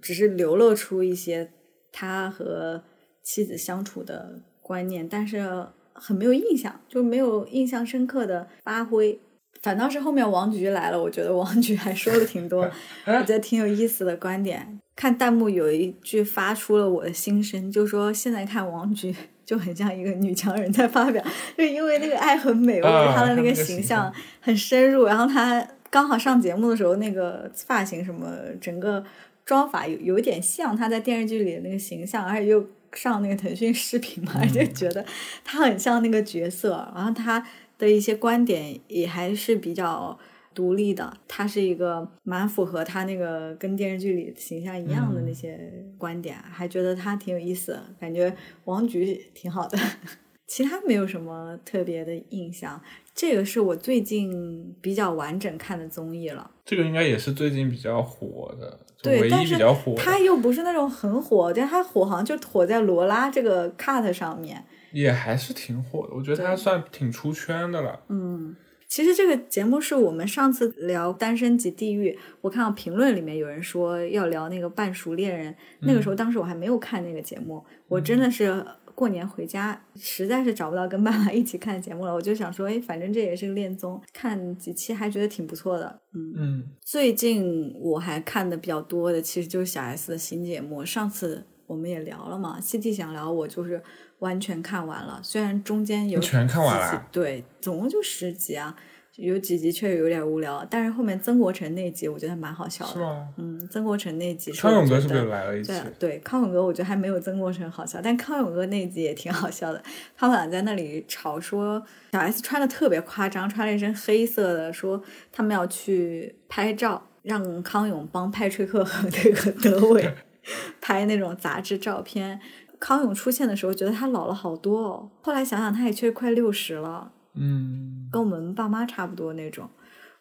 [0.03, 1.51] 只是流露出一些
[1.91, 2.85] 他和
[3.23, 9.19] 妻子相处的观念，但是很没有印象，就没有印象深刻的发挥。
[9.63, 12.71] 反倒是后面王菊来了，我觉得王菊还说了挺多，
[13.07, 14.79] 我觉得挺有意思的观点。
[14.95, 19.15] 看弹幕有一句发出了我的心声，就说现在看王菊
[19.49, 21.25] 就很像一个女强人在发表，
[21.57, 28.31] 就因为那个爱很美，我觉得啊她的那个形形象象很深入，然后她刚好上节目的时候，那个发型什么，
[28.61, 29.03] 整个
[29.47, 35.03] 妆法有有一点像她在电视剧里的那个形象，而且又上那个腾讯视频嘛，就觉得
[35.43, 37.43] 她很像那个角色，然后她
[37.79, 40.19] 的一些观点也还是比较
[40.59, 45.57] 独立的，他是一个蛮符合他那个跟电视剧里形象一样的那些
[45.97, 49.79] 观点，还觉得他挺有意思，感觉王菊挺好的。
[50.49, 52.83] 其他没有什么特别的印象，
[53.15, 56.51] 这个是我最近比较完整看的综艺了。
[56.65, 64.65] 这个应该也是最近比较火的，对，唯一但是比较火的，它又不是那种很火，但它火好像就火在罗拉这个 cut 上面。
[64.91, 66.15] 也还是挺火的。
[66.17, 68.01] 我觉得他算挺出圈的了。
[68.09, 68.57] 嗯，
[68.89, 86.01] 其实这个节目是我们上次聊《单身即地狱》，我看到评论里面有人说要聊那个半熟恋人，那个时候当时我还没有看那个节目，我真的是过年回家，实在是找不到跟爸爸一起看节目了，我就想说，哎，反正这也是个恋综，看几期还觉得挺不错的。
[86.15, 90.85] 嗯，嗯，最近我还看的比较多的，其实就是小 S 的新节目。
[90.85, 93.83] 上次我们也聊了嘛，西 T 想聊，我就是
[94.21, 98.75] 完全看完了，虽然中间有全看完了对，总共就十集啊，
[99.17, 102.93] 有几集确实有点无聊，但是后面曾国成那集我觉得蛮好笑的。
[102.93, 103.29] 是吗？
[103.37, 106.11] 嗯，曾国成那集康永哥是不是来了一起对？
[106.11, 109.83] 对，康永哥我觉得还没有曾国成好笑，但康永哥那集也挺好笑的。
[110.17, 111.81] 他们俩在那里吵说
[112.13, 115.03] 小 S 穿的特别夸张，穿了一身黑色的，说
[115.33, 120.13] 他们要去拍照，让康永帮派崔克和那个德伟
[120.81, 122.41] 拍那种杂志照片。
[122.81, 125.11] 康永出现的时候，觉得他老了好多哦。
[125.23, 129.69] 后来想想，他也确实快六十了，嗯，跟我们爸妈差不多那种，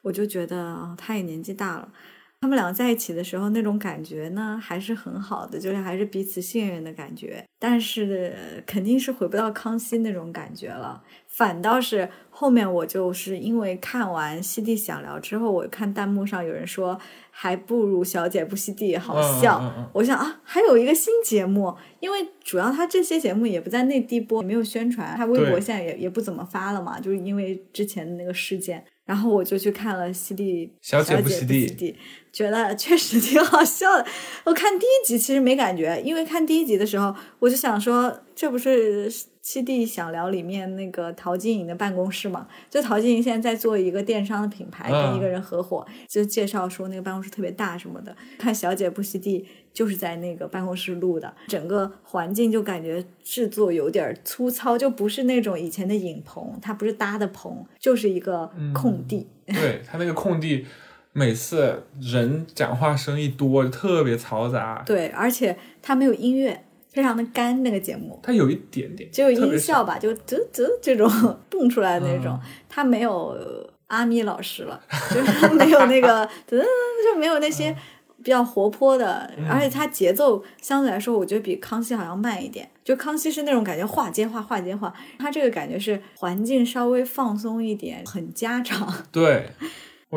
[0.01, 1.91] 我就觉得啊，他也年纪大了。
[2.39, 7.43] 他们俩在一起的时候，那种感觉呢，还是很好的，就是还是彼此信任的感觉。
[7.57, 11.01] 但是呃肯定是回不到康熙那种感觉了。
[11.37, 19.59] 反倒是后面我就是因为看完《西地想聊》之后，我看弹幕上有人说还不如《小姐不西地》好笑。
[19.61, 28.83] 嗯嗯嗯我想啊，还有一个新节目，因为主要他这些节目也不在内地播，也没有宣传，他微博现在也也不怎么发了嘛，就是因为之前的那个事件。
[29.05, 31.91] 然后我就去看了《西地小姐姐不不吸地地》，
[32.33, 34.05] 觉得确实挺好笑的。
[34.43, 39.09] 我看第一集其实没感觉，因为看第一集的时候，我就想说，这不是
[39.41, 42.47] 《七弟想聊》里面那个陶晶莹的办公室嘛？
[42.69, 48.15] 就陶晶莹现在在做一个电商的品牌，跟一个人合伙，就介绍说那个办公室特别大什么的。
[48.37, 49.39] 看《小姐不吸地》
[49.73, 59.25] 就是在那个办公室录的，整个环境就感觉制作有点粗糙，就不是那种以前的影棚，它不是搭的棚，就是一个空地。
[59.47, 60.63] 对他那个空地，
[61.11, 64.83] 每次人讲话声一多，就特别嘈杂。
[64.85, 66.65] 对，而且它没有音乐，
[66.97, 67.61] 非常的干。
[67.61, 69.27] 那个节目它有一点点，只有。
[69.37, 71.07] 音效吧，就啧啧这种
[71.47, 74.81] 蹦出来的那种嗯，它没有呃阿咪老师了，
[75.13, 77.75] 就是没有那个 啧，就没有那些
[78.23, 82.67] 比较活泼的，而且它节奏相对来说，我觉得比康熙好像慢一点。
[82.83, 88.91] 就康熙是那种感觉话接话，话接话，它这个感觉是环境稍微放松一点，很家常。
[89.11, 89.49] 对，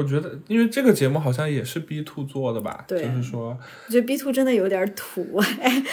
[0.00, 2.84] 我觉得，因为这个节目好像也是 B two 做的吧？
[2.88, 5.24] 对就是说我觉得 B two 真的有点土，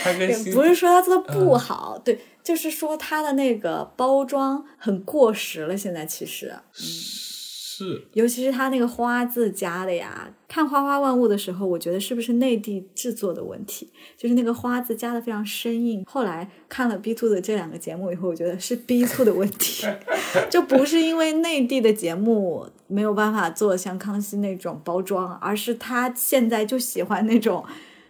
[0.04, 5.76] 他跟不是说他做的不嗯好，对，就是说他的那个包装很过时了。
[5.76, 13.92] 现在其实，是尤其是他那个花字加的呀，看花花万物的时候，我觉得是不是内地制作的问题？
[14.18, 16.04] 就是那个花字加的非常生硬。
[16.08, 19.86] 后来看了 B two 的这两个节目以后，我觉得是 B two 的问题，
[20.50, 27.64] 就不是因为内地的节目没有办法做像康熙那种包装，而是他现在就喜欢那种。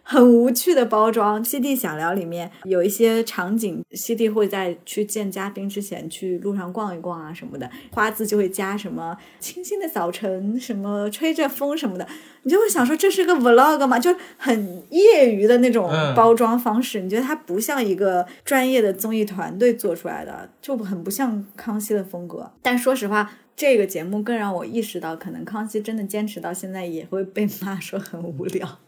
[0.10, 12.08] 很无趣的包装，《西地想聊》里面有一些场景，西地会在去见嘉宾之前去路上逛一逛啊什么的，花字就会加什么清新的早晨，什么吹着风什么的，
[12.44, 22.50] 你就会想说这是个 vlog 嘛，就很业余的那种嗯包装方式，你觉得它不像一个专业的综艺团队做出来的，就很不像康熙的风格。
[22.62, 23.30] 但说实话。
[23.58, 28.80] 这个节目更让我意识到，可能康熙真的坚持到现在也会被骂说很无聊。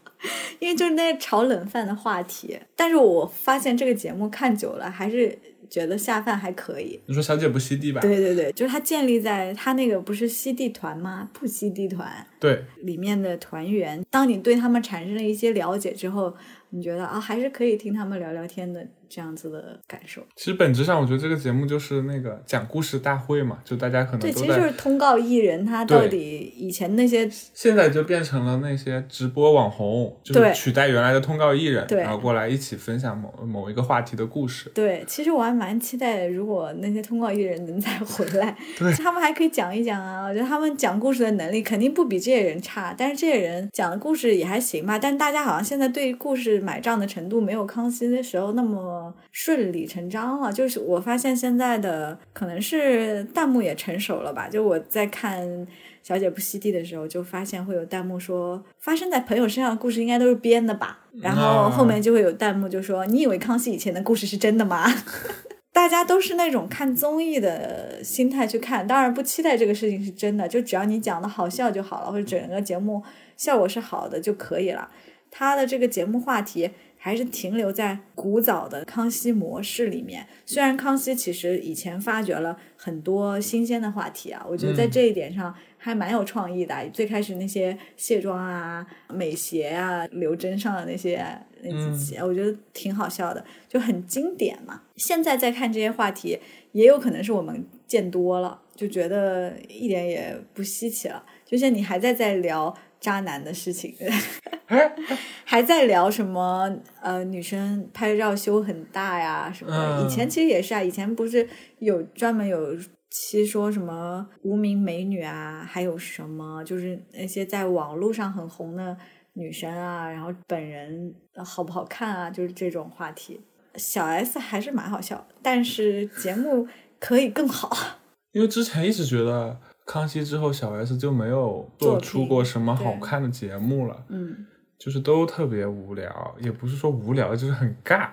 [0.60, 2.56] 因为就是那些炒冷饭的话题。
[2.76, 5.36] 但是我发现这个节目看久了，还是
[5.68, 7.00] 觉得下饭还可以。
[7.06, 8.00] 你说小姐不吸地吧？
[8.00, 11.28] 对对对，就是它建立在它那个不是吸地团吗？
[11.32, 16.32] 不吸地团对里面的团员，当你对他们产生了一些了解之后，
[16.68, 20.22] 你觉得啊，还是可以听他们聊聊天的这样子的感受。
[20.36, 34.70] 其实本质上，我觉得这个节目就是那个讲故事大会嘛，就大家可能对，其实就是通告艺人，他到底以前那些现在就变成了那些直播网红，就是对取代原来的通告艺人，对然后过来一起分享某某一个话题的故事。
[34.72, 40.28] 对，其实我还蛮期待，如果那些通告艺人能再回来， 对他们还可以讲一讲啊。
[40.28, 44.98] 我觉得他们讲故事的能力肯定不比这些人差，但是这些人讲的故事也还行吧。
[44.98, 48.99] 但大家好像现在对故事买账的程度没有康熙的时候那么
[49.32, 50.52] 顺理成章了。
[50.52, 54.48] 就是我发现现在的可能是弹幕也成熟了吧。
[54.48, 55.46] 就我在看
[56.02, 60.98] 《小姐不吸地》的时候，就发现会有弹幕说发生在朋友身上的故事应该都是编的吧。
[61.20, 64.86] 然后后面就会有弹幕就说：“你以为康熙以前的故事是真的吗？”
[65.72, 73.02] 大家都是那种看综艺的心态去看，当然不期待这个事情是真的，就只要你讲的好笑就好了，或者整个节目
[73.36, 74.90] 效果是好的就可以了。
[75.30, 76.68] 他的这个节目话题
[77.02, 80.26] 还是停留在古早的康熙模式里面。
[80.44, 86.76] 虽然康熙其实以前发掘了很多新鲜的话题啊，我觉得在这一点上还蛮有创意的。
[86.92, 91.24] 最开始那些卸妆啊、美鞋啊、留针上的那些
[91.62, 94.82] 那几期，我觉得挺好笑的，就很经典嘛。
[94.96, 96.38] 现在再看这些话题，
[96.72, 101.24] 也有可能是我们见多了，就觉得一点也不稀奇了。
[101.46, 102.76] 就像你还在在聊。
[103.00, 103.94] 渣男的事情
[105.44, 106.70] 还在聊什么？
[107.00, 110.06] 呃，女生拍照修很大呀，什么的？
[110.06, 111.48] 以前其实也是啊，以前不是
[111.80, 112.76] 有专门有
[113.10, 118.96] 期说什么无名美女啊，还有什么就是那些在网络上很红的
[119.32, 121.12] 女生啊，然后本人
[121.44, 123.40] 好不好看啊，就是这种话题。
[123.74, 126.68] 小 S 还是蛮好笑，但是节目
[127.00, 127.76] 可以更好。
[128.32, 129.58] 因为之前一直觉得。
[129.90, 134.04] 康熙之后，小 S 就没有做出过什么好看的节目了。
[134.08, 134.46] 嗯，
[134.78, 138.10] 就是都特别无聊，也不是说无聊，就是很尬。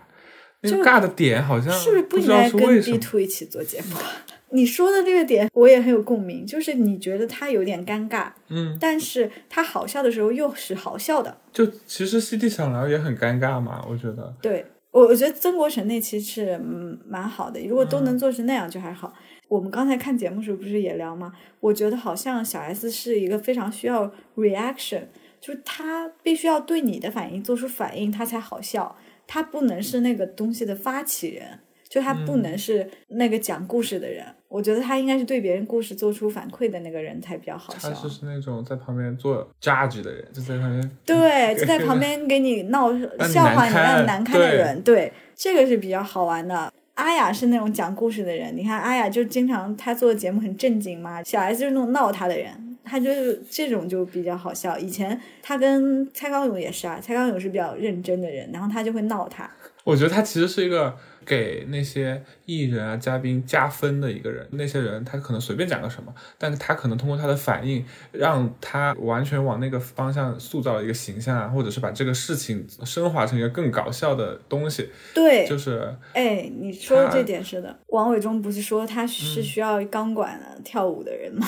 [0.61, 3.95] 那个尬的点好像是不是不应该跟 B Two 一起做节目？
[4.49, 11.37] 你说的这个点我也很有共鸣，就是你觉得他有点尴尬，嗯，但是他好笑的时候又是好笑的。
[11.53, 14.33] 就其实 C D 想聊也很尴尬嘛，我觉得。
[14.41, 19.13] 对，我我觉得曾国成那期是嗯蛮好的，如果都能做成那样就还好。
[19.47, 21.33] 我们刚才看节目时候不是也聊吗？
[21.59, 25.03] 我觉得好像小 S 是一个非常需要 reaction，
[25.39, 28.95] 就是他必须要对你的反应做出反应，他才好笑。
[29.25, 34.25] 他不能是那个东西的发起人，就他不能是那个讲故事的人。
[34.47, 37.89] 我觉得他应该是对别人故事做出反馈的那个人才比较好笑。
[37.89, 42.89] 他就是那种在旁边做 judge 的人，就在旁边对， 就在旁边给你闹
[43.27, 46.71] 笑话、你让你难堪的人，对，这个是比较好玩的。
[46.97, 54.77] 阿雅是那种讲故事的人，你看阿雅就经常她做的节目很正经嘛，小 S 就是那种闹她的人，她就是这种就比较好笑。
[54.79, 59.49] 以前她跟蔡康永也是啊，蔡康永是比较认真的人，然后她就会闹他。
[59.83, 64.47] 我觉得他其实是一个给那些艺人啊、嘉宾加分的一个人。
[64.51, 74.89] 那些人他可能随便讲个什么，但是他可能通过他的反应，让他完全往那个方向塑造了一个形象啊，或者是把这个事情升华成一个更搞笑的东西。
[75.13, 77.77] 对，就是，哎，你说的这点是的。
[77.87, 81.45] 王伟忠不是说他是需要钢管的跳舞的人吗？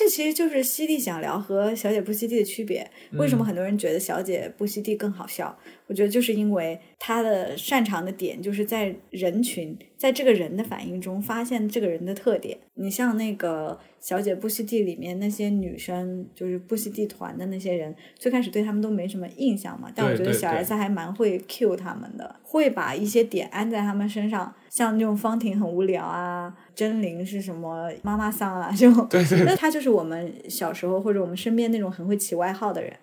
[0.00, 2.90] 这其实就是西地想聊和小姐不西地的区别。
[3.12, 5.54] 为什么很多人觉得小姐不西地更好笑？
[5.88, 12.56] 我觉得就是因为她的擅长的点就是在人群，在这个人的反应中发现这个人的特点。
[12.76, 19.92] 你像那个《小姐不吸地》里面那些女生，就是不吸地团的那些人，最开始对他们都没什么印象嘛。
[19.94, 24.54] 但我觉得小 S 还蛮会 cue 他们的，会把一些点安在他们身上。
[24.70, 28.90] 像那种方婷很无聊啊，真灵是什么妈妈桑啊，就
[29.44, 32.96] 那他就是我们小时候或者我们身边那种很会起外号的人。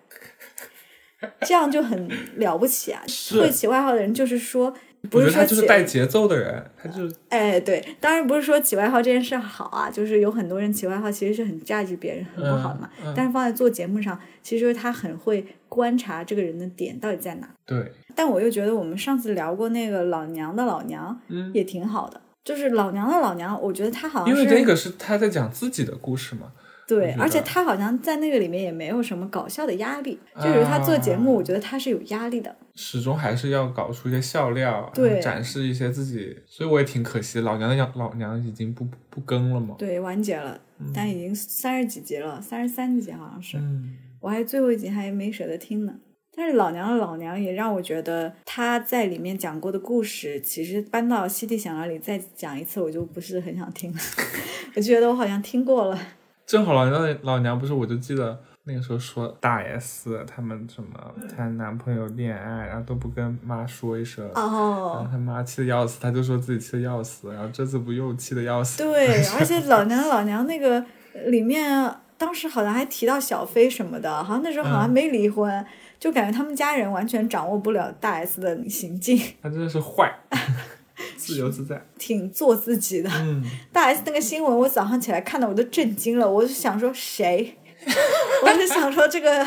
[1.40, 3.02] 这样就很了不起啊！
[3.32, 4.72] 会起外号的人，就是说，
[5.10, 12.90] 不是说就是带节奏的人，他就哎，对，当然不是说起外号这件事好啊，就是有很多人起外号其实是很价值别人，很不好的嘛。
[13.16, 17.48] 但是放在做节目上，其实他很会观察这个人的点到底在哪。
[17.64, 17.92] 对。
[18.14, 22.20] 但我又觉得我们上次聊过那个老娘的老娘，嗯，也挺好的。
[22.44, 26.52] 就是老娘的老娘，我觉得他好像因为那个是他在讲自己的故事嘛。
[26.88, 40.60] 对，而且他好像在那个里面也没有什么搞笑的压力，就是他做节目，我觉得他是有压力的，始终还是要搞出一些笑料，对，展示一些自己，所以我也挺可惜，老娘的老老娘已经不不更了嘛，对，完结了，
[40.94, 45.92] 但已经三十几集了，三十三集好像是，嗯，我还最后一集还没舍得听呢，
[46.36, 53.98] 但是老娘的老娘也让我觉得他在里面讲过的故事，其实搬到《西地想聊》里再讲一次，我就不是很想听了，
[54.76, 55.98] 我觉得我好像听过了。
[56.46, 60.90] 正好老娘老娘不是，我就记得那个时候说大 S 他们什么
[61.34, 68.82] 谈男朋友恋爱，然后都不跟妈说一声，然后他妈气的要死，他就说自己气的要死，然后这次不又气的要死。
[68.82, 70.84] 对，而且老娘 老娘那个
[71.28, 75.64] 里面当时好像还提到小飞什么的，好像那时候好像没离婚，
[75.98, 79.18] 就感觉他们家人完全掌握不了大 S 的行径。
[79.42, 80.14] 他真的是坏。
[81.16, 83.08] 自由自在，挺做自己的。
[83.14, 86.28] 嗯，大 S 那个新闻，我早上起来看到我都震惊了。
[86.28, 87.56] 我就想说谁？
[88.44, 89.46] 我就想说这个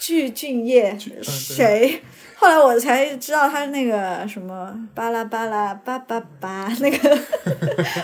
[0.00, 2.02] 具俊晔谁？
[2.36, 7.18] 后来我才知道他是那个什么巴拉巴拉巴巴巴 那个。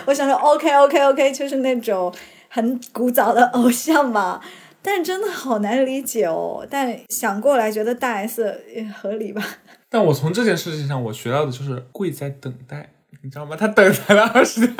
[0.05, 2.13] 我想说 OK OK OK，就是那种
[2.49, 4.41] 很古早的偶像嘛。
[4.81, 6.67] 但真的好难理解哦。
[6.69, 9.41] 但想过来觉得大 S 也合理吧。
[9.89, 12.89] 但我从这件事情上，我学到的就是贵在等待，
[13.23, 13.55] 你知道吗？
[13.57, 14.75] 他等待了二十年，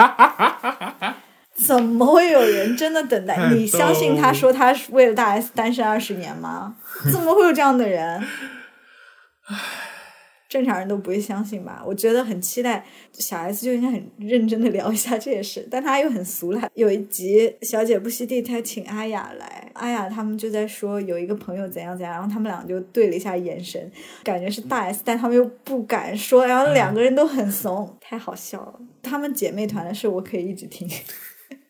[1.56, 3.38] 怎么会有人真的等待？
[3.53, 6.76] 你相信他说他是为了大 S 单身二十年吗？
[7.12, 8.22] 怎么会有这样的人？
[10.47, 11.84] 正常人都不会相信吧？
[11.86, 16.70] 我觉得很期待小 S 就应该很认真的聊一下 这件事，但他又很俗辣。
[16.76, 23.91] 有一集小姐不惜地，他请阿雅来，阿雅他们就在说有一个朋友怎样怎样，然后他们俩就对了一下眼神，
[24.24, 28.80] 感觉是大 S，但他们又不敢说，然后两个人都很怂，太好笑了。
[29.03, 30.88] 他们姐妹团的事我可以一直听。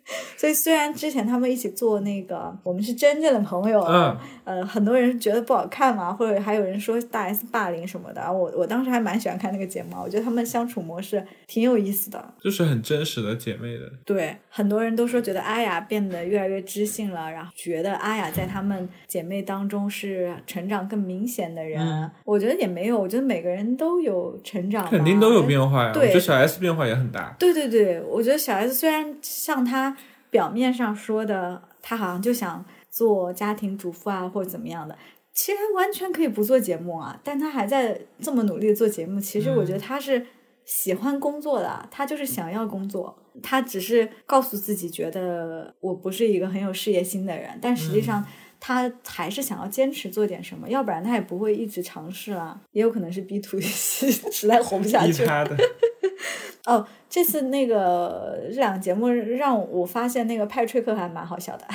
[0.38, 13.92] 所以虽然之前他们一起做那个，我们是真正的朋友，嗯，呃，很多人觉得不好看嘛，或者还有人说大 S 霸凌什么的，我我当时还蛮喜欢看那个节目，我觉得他们相处模式挺有意思的，就是很真实的姐妹的。
[14.06, 27.36] 对，很多人都说觉得阿雅变得越来越知性了，然后觉得阿雅在她们姐妹当中是成长更明显的人，嗯我觉得也没有，我觉得每个人都有成长，肯定都有变化呀，我对觉得小 S 变化也很大。
[27.40, 29.95] 对对对，我觉得小 S 虽然像她
[30.30, 34.98] 表面上说的，他好像就想做家庭主妇啊，或者怎么样的，
[35.34, 39.20] 其实她完全可以不做节目啊，但他还在这么努力做节目。
[39.20, 40.26] 其实我觉得他是
[40.66, 48.26] 喜欢工作的，他就是想要工作，他只是告诉自己，觉得我不是一个很有事业心的人，但实际上。
[48.58, 52.60] 他还是想要坚持做点什么，要不然他也不会一直尝试啦。
[52.72, 55.20] 也有可能是 B to 实在活不下去了。
[55.20, 55.56] 逼他的，
[56.66, 61.66] 哦，这次那个这两个节目让我发现那个派翠克还蛮好笑的。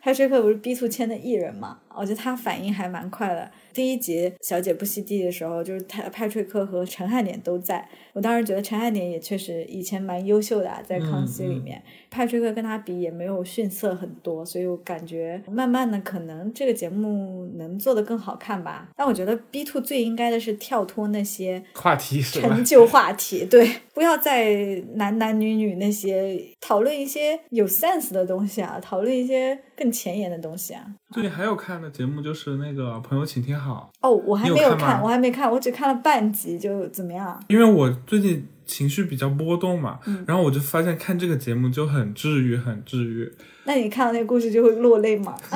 [0.00, 1.78] 派翠克不是 B two 签的艺人吗？
[1.98, 3.50] 我觉得他反应还蛮快的。
[3.72, 7.86] 第一集小姐不吸地的时候，就是他派翠克和陈汉典都在。
[8.12, 11.80] 我当时觉得陈汉典也确实以前蛮优秀的、啊，在康熙里面，
[12.10, 18.88] 派翠克跟他比也没有逊色很多，所以我感觉慢慢的可能这个节目能做得更好看吧。
[18.96, 22.64] 但我觉得 B two 最应该的是跳脱那些话题陈？
[22.64, 30.84] 旧话题，对，不要再男男女女那些讨论一些有 sense 的东西啊，讨论一些更前沿的东西啊。
[31.10, 43.32] 最近还有看的节目就是那个《朋友请听好哦，我还没有看吗我还没看，我只看了半集，就怎么样？》，因为我最近情绪比较波动嘛，嗯然后我就发现看这个节目就很治愈，很治愈。
[43.64, 45.34] 那你看到那个故事就会落泪吗？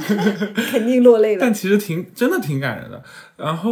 [0.71, 3.03] 肯定落泪了 但，其实挺真的挺感人的。
[3.37, 3.71] 然后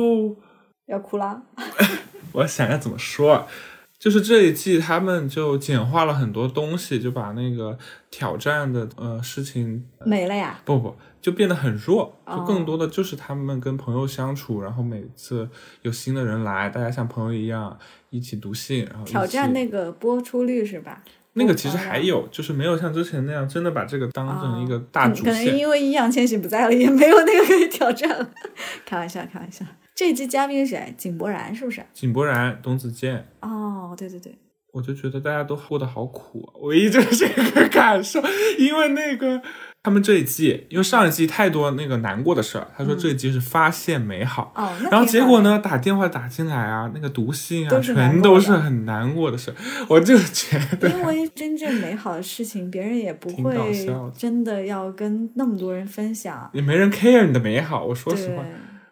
[0.86, 1.42] 要哭啦。
[2.32, 3.46] 我想要怎么说啊？
[4.00, 7.78] 就是这一季他们就简化了很多东西，就把那个
[8.10, 10.58] 挑战的呃事情没了呀？
[10.64, 15.46] 不不就变得很弱，哦就更多的就是他们跟朋友相处，然后每次
[15.82, 17.78] 有新的人来，大家像朋友一样
[18.08, 21.02] 一起读信，然后挑战那个播出率是吧？
[21.34, 25.56] 那个其实还有，就是没有像之前那样真的把这个当成一个大主可能。
[25.56, 28.30] 因为易烊千玺不在了，也没有那个可以挑战了。
[28.86, 29.64] 开玩笑，开玩笑。
[30.00, 30.94] 这一季嘉宾是谁？
[30.96, 31.84] 井柏然是不是？
[31.92, 34.34] 井柏然、董子健，哦，对对对，
[34.72, 38.18] 我就觉得大家都过得好苦、啊，唯一就是这个感受，
[38.58, 39.42] 因为那个
[39.82, 44.54] 他们这一季，因为上一季太多那个难过的事儿，他说这一季是发现美好。
[44.56, 45.04] 哦，然后？
[45.04, 45.58] 结果呢？
[45.58, 49.54] 打电话打进来啊，那个读信啊，都全都是很难过的事。
[49.86, 53.86] 我就觉得，因为真正美好的事情，别人也不会
[54.16, 56.50] 真的要跟那么多人分享。
[56.54, 57.84] 也没人 care 你的美好。
[57.84, 58.44] 我说实对话，，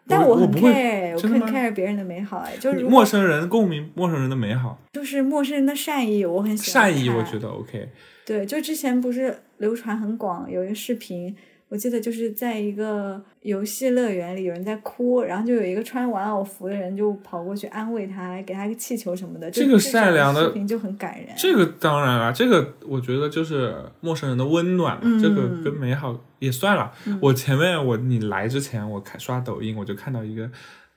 [0.09, 2.39] 但我不会 care，我很 care 别人的美好。
[2.39, 7.87] 哎，就是你陌生人共鸣，陌生人的美好，就是陌生人的善意，我很喜欢善意，我觉得 OK。
[8.25, 11.35] 对，就之前不是流传很广，有一个视频，
[11.69, 19.51] 我记得就是在一个游戏乐园里，有人在哭，然后就有一个穿玩偶服的人就跑过去安慰他，给他一个气球什么的。
[19.51, 21.27] 这个善良的视频就很感人。
[21.37, 26.91] 这个当然了，这个我觉得就是陌生人的温暖这个跟美好也算了。
[27.21, 30.49] 我前面我你来之前，我看刷抖音，我就看到一个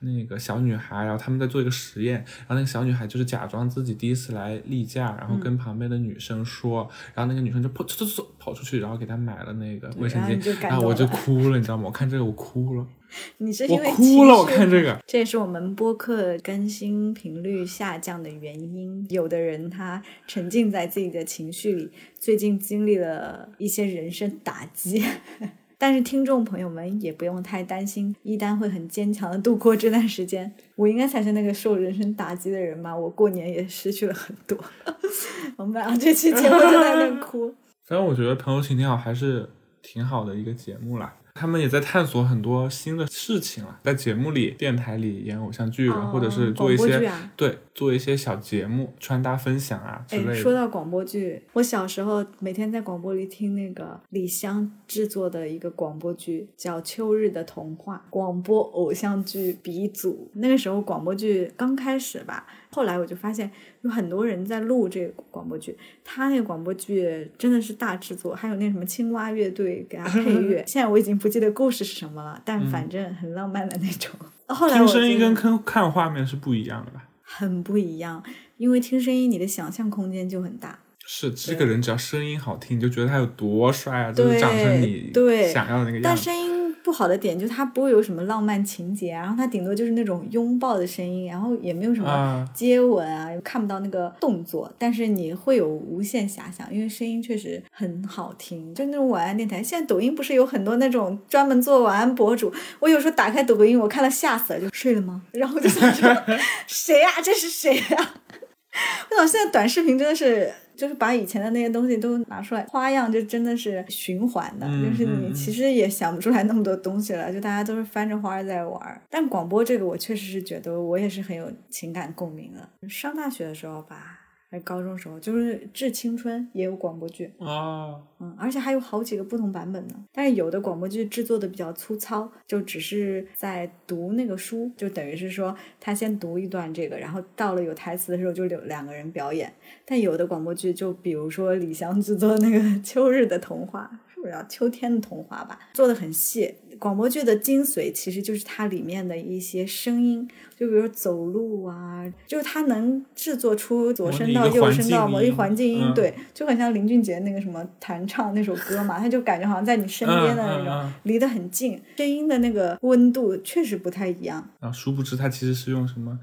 [0.03, 11.83] 那个小女孩，然后他们在做一个实验，然后那个小女孩就是假装自己第一次来例假，然后跟旁边的女生说，然后那个女生就跑嗖嗖嗖跑出去，然后给她买了那个卫生巾然后我就哭了，你知道吗？
[11.85, 12.87] 我看这个我哭了，
[13.39, 14.99] 你是因为哭了，我看这个。
[15.07, 19.05] 这也是我们播客更新频率下降的原因。
[19.09, 25.03] 有的人他沉浸在自己的情绪里，最近经历了一些人生打击。
[25.83, 30.49] 但是听众朋友们也不用太担心，一丹会很坚强的度过这段时间。
[30.77, 32.95] 我应该才是那个受人生打击的人吧？
[32.95, 34.57] 我过年也失去了很多。
[35.57, 37.53] 我们俩这期节目就在那哭。
[37.83, 39.49] 反正我觉得《朋友请听好》还是
[39.81, 41.13] 挺好的一个节目啦。
[41.33, 50.35] 他们也在探索很多新的事情了，在节目里、电台里演偶像剧，哦或者是做一些、对做一些小节目、穿搭分享啊之类哎，的。
[50.35, 60.29] 说到广播剧，我小时候每天在广播里听那个李湘制作的一个广播剧，叫《秋日的童话》，广播偶像剧鼻祖。
[60.35, 63.49] 那个时候广播剧刚开始吧，后来我就发现
[63.81, 70.63] 有很多人在录这个广播剧，他那个广播剧真的是大制作，还有那什么青蛙乐队给他配乐。
[70.67, 74.11] 现在我已经不记得故事是什么了，但反正很浪漫的那种。
[74.47, 77.07] 后来听声音跟看看画面是不一样的吧？
[77.21, 78.23] 很不一样。
[78.57, 80.79] 因为听声音，你的想象空间就很大。
[81.05, 86.03] 是这个人只要声音好听，你就觉得他有多帅啊，就是长成你对想要的那个样子。
[86.03, 86.52] 但声音。
[86.83, 99.63] 不好的点就是它不会有什么浪漫情节，然后它顶多就是那种拥抱的声音，然后也没有什么接吻啊，看不到那个动作，但是你会有无限遐想，因为声音确实很好听，就那种晚安电台。
[99.63, 105.21] 现在抖音不是有很多那种专门做晚安博主，我有时候打开抖音，我看了吓死了，就睡了吗？
[105.31, 106.09] 然后就想说
[106.67, 107.09] 谁呀？
[107.23, 108.13] 这是谁呀？
[109.11, 110.51] 我想现在短视频真的是。
[110.75, 119.01] 就是把以前的那些东西都拿出来，花样就真的是循环的，就是你其实也想不出来那么多东西了，就大家都是翻着花在玩。
[119.09, 122.87] 但广播这个，我确实是觉得我也是很有情感共鸣的。
[122.89, 124.21] 上大学的时候吧。
[124.53, 129.95] 在高中时候，就是《致青春》也有广播剧啊，嗯，而且还有好几个不同版本呢。
[130.13, 139.51] 但是有的广播剧制作的比较粗糙，就只是在读那个书，就等于是说他先读一段这个，然后到了有台词的时候就有两个人表演。
[139.87, 143.89] 但有的广播剧，就比如说李湘制作那个《秋日的童话》。
[144.23, 146.55] 不知道秋天的童话吧，做的很细。
[146.79, 150.25] 广播剧的精髓其实就是它里面的一些声音，
[150.57, 164.49] 就比如走路啊，就是它能制作出左声道、右声道某一环境音，对，就很像林俊杰那个什么弹唱那首歌嘛，他就感觉好像在你身边的那种，离得很近，声音的那个温度确实不太一样。
[164.61, 166.17] 啊，殊不知他其实是用什么？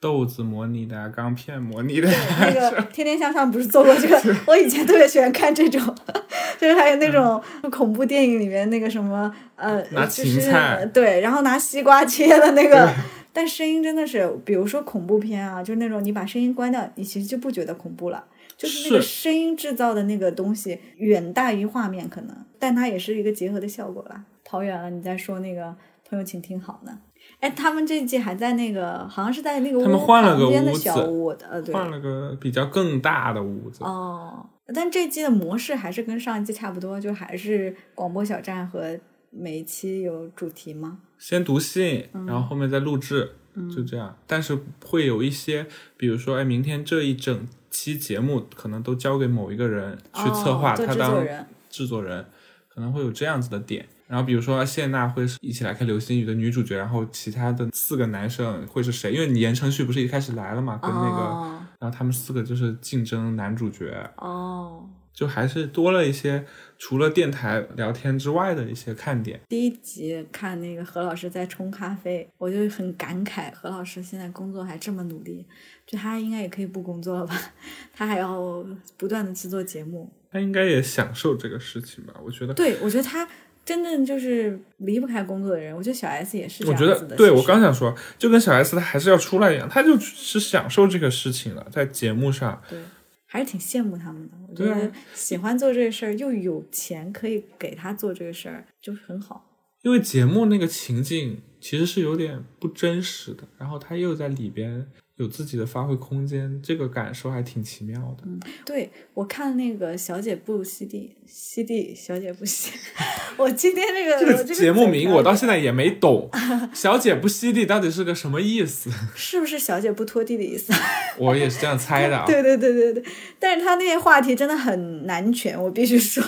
[0.00, 2.08] 豆子模拟的，钢片模拟的。
[2.40, 4.36] 那个《天天向上》不是做过这个？
[4.46, 5.80] 我以前特别喜欢看这种，
[6.60, 12.92] 就是还有那种恐怖电影里面那个什么呃，拿芹菜对，然后拿西瓜切的那个。
[13.32, 18.24] 但声音真的是，比如说恐怖片啊，就是那种你把声音关掉，你其实就不觉得恐怖了。
[18.56, 24.24] 就是那个声音制造的那个东西远大于画面可能，但它也是一个结合的效果啦。
[24.42, 25.76] 跑远了，你再说那个
[26.08, 26.98] 朋友，请听好呢。
[27.40, 33.84] 哎，他们这一季还在那个，好像是在那个屋旁边的小屋的，呃，对，换了个比较更大的屋子。
[33.84, 38.98] 哦，但这季的模式还是跟上一季差不多，就还是广播小站和
[39.30, 40.98] 每一期有主题吗？
[41.18, 43.32] 先读信，然后后面再录制，
[43.74, 44.16] 就这样。
[44.26, 45.66] 但是会有一些，
[45.96, 51.22] 比如说，哎，明天这一整期节目可能都交给某一个人去策划，他当
[51.68, 52.24] 制作人，
[52.68, 53.86] 可能会有这样子的点。
[54.06, 59.12] 然后比如说谢娜会一起来看流星雨的女主角，然后其他的四个男生会是谁？
[59.12, 64.08] 因为言承旭不是一开始来了嘛，跟那个，然后他们四个就是竞争男主角。
[64.18, 66.44] 哦，就还是多了一些
[66.78, 69.40] 除了电台聊天之外的一些看点。
[69.48, 75.44] 第一集看那个何老师在冲咖啡，我就很感慨，何老师现在工作还这么努力，
[75.84, 77.34] 就他应该也可以不工作了吧？
[77.92, 78.64] 他还要
[78.96, 82.14] 不断的制作节目，他应该也享受这个事情吧？
[82.24, 83.26] 我觉得，对我觉得他。
[83.66, 86.92] 真正就是离不开工作的人，我觉得小 S 也是这样子的。
[86.92, 92.62] 我觉得，对我刚想说，就跟小 S 她还是要出来一样，她就是享受这个事情了，在节目上。
[92.70, 92.78] 对，
[93.26, 94.36] 还是挺羡慕他们的。
[94.48, 99.44] 我觉得喜欢做这个事儿，又有钱可以给他做这个事儿，就是很好。
[99.82, 104.86] 因为节目那个情境其实是有点不真实的，然后他又在里边。
[105.16, 108.24] 有自己的发挥空间，这个感受还挺奇妙的。
[108.26, 112.72] 嗯，对我看那个小姐不吸地，吸地小姐不吸。
[113.38, 116.30] 我今天这个这个节目名我到现在也没 懂，
[116.74, 118.90] 小姐不吸地到底是个什么意思？
[119.16, 120.72] 是不是小姐不拖地的意思？
[121.18, 122.22] 我也是这样猜的。
[122.26, 123.02] 对对对对对，
[123.38, 126.22] 但是他那些话题真的很难全，我必须说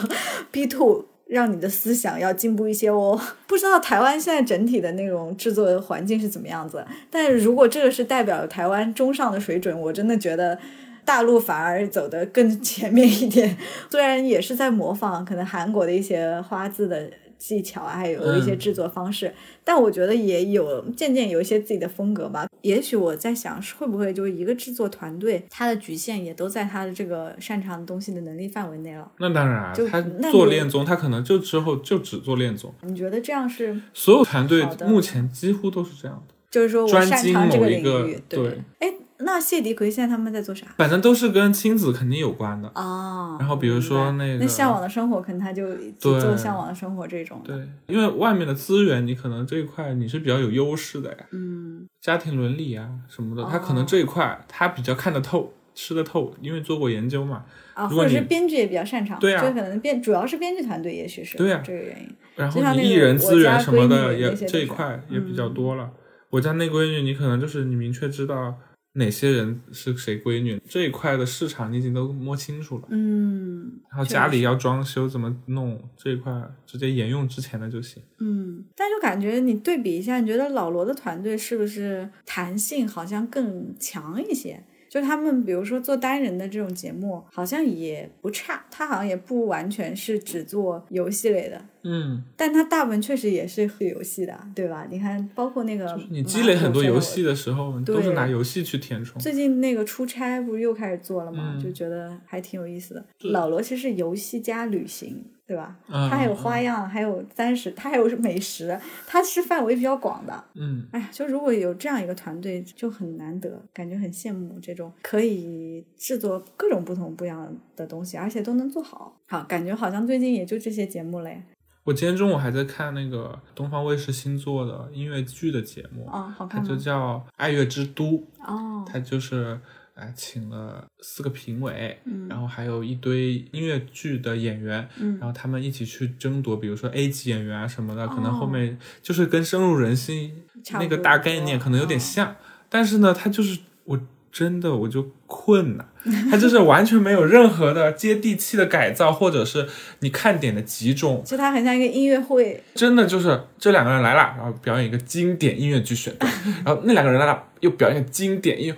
[0.51, 1.07] ，B two。
[1.29, 3.21] 让你的思想要进步一些哦。
[3.47, 10.59] 不知道台湾现在整体的那种制作环境是怎么样子，但是如果这个是代表台湾中上的水准，我真的觉得
[11.05, 13.57] 大陆反而走得更前面一点。
[13.91, 17.11] 虽然也是在模仿可能韩国的一些花字的。
[17.39, 19.33] 技巧啊，还有一些制作方式，
[19.65, 22.47] 但我觉得也有渐渐有一些自己的风格吧。
[22.63, 29.11] 也许我在想，会不会就是一个制作团队，它的局限也都在他的这个擅长的东西的能力范围内了。
[29.19, 32.75] 那当然，他做恋综，他可能就之后就只做恋综。
[32.83, 33.81] 你觉得这样是？
[33.95, 38.21] 所有团队目前几乎都是这样的，就是说我擅长这个领域。
[38.29, 38.93] 对，哎。
[39.31, 40.67] 那谢迪奎现在他们在做啥？
[40.79, 43.37] 反正都是跟亲子肯定有关的哦。
[43.39, 47.43] 然后比如说那个，那向往的生活，可能他就做向往的生活这种。
[47.45, 47.55] 对，
[47.89, 51.17] 因为外面的资源，你可能这一块你是比较有优势的呀。
[51.33, 51.87] 嗯。
[52.01, 57.45] 家庭伦理啊什么的，他可能这一块他比较看得透、吃得透，因为做过研究嘛。
[57.75, 59.21] 啊，或者是编剧也比较擅长。
[59.21, 59.43] 对啊。
[59.47, 61.37] 就可能编主要是编剧团队，也许是。
[61.37, 61.61] 对啊。
[61.63, 62.17] 这个原因。
[62.35, 65.91] 然后你艺人资源什么的也这一块也比较多了。
[66.31, 68.55] 我家那闺女，你可能就是你明确知道。
[68.95, 72.89] 哪些人是谁闺女这一块的市场，你已经都摸清楚了。
[72.91, 76.33] 嗯，然后家里要装修怎么弄这一块，
[76.67, 78.03] 直接沿用之前的就行。
[78.19, 84.65] 嗯，但就感觉你对比一下，你觉得老罗的团队是不是弹性好像更强一些？
[84.91, 91.61] 就他们比如说做单人的这种节目，好像也不差，他好像也不完全是只做游戏类的。
[91.85, 94.87] 嗯，但他大部分确实也是做游戏的，对吧？
[94.91, 97.35] 你看，包括那个你积累很多游戏的。
[97.39, 99.21] 时候，都是拿游戏去填充。
[99.23, 101.53] 最近那个出差不是又开始做了吗？
[101.55, 103.05] 嗯就觉得还挺有意思的。
[103.31, 105.75] 老罗其实是游戏加旅行，对吧？
[105.89, 110.45] 它还有花样，还有三十，它还有美食，它是范围比较广的。
[110.55, 119.17] 嗯，哎呀，就如果有这样一个团队，就很难得，感觉很羡慕这种可以制作各种不同不一样的东西，而且都能做好。
[119.27, 121.43] 好，感觉好像最近也就这些节目嘞。
[121.85, 126.77] 我今天中午还在看那个东方卫视新做的音乐剧的节目，哦，好它就？
[126.77, 128.05] 叫《爱乐之都》，
[128.47, 129.59] 哦，它就是
[129.99, 132.29] 哎请了四个评委，嗯。
[132.29, 135.19] 然后还有一堆音乐剧的演员，嗯。
[135.19, 138.33] 然后他们一起去争夺，比如说 A 级演员啊什么的，可能哦。
[138.33, 140.33] 后面就是跟深入人心
[140.73, 142.03] 那个大概念可能有点哦。
[142.03, 142.37] 像，
[142.69, 145.89] 但是呢，他就是我真的我就困了，
[146.31, 149.67] 他就是完全没有任何的接地气的改造，或者是
[150.01, 156.31] 你看点的集中，就它很像一个音乐会，真的就是这两个人来了，然后表演一个经典音乐剧选段，
[156.65, 158.77] 然后那两个人来了又表演经典音乐，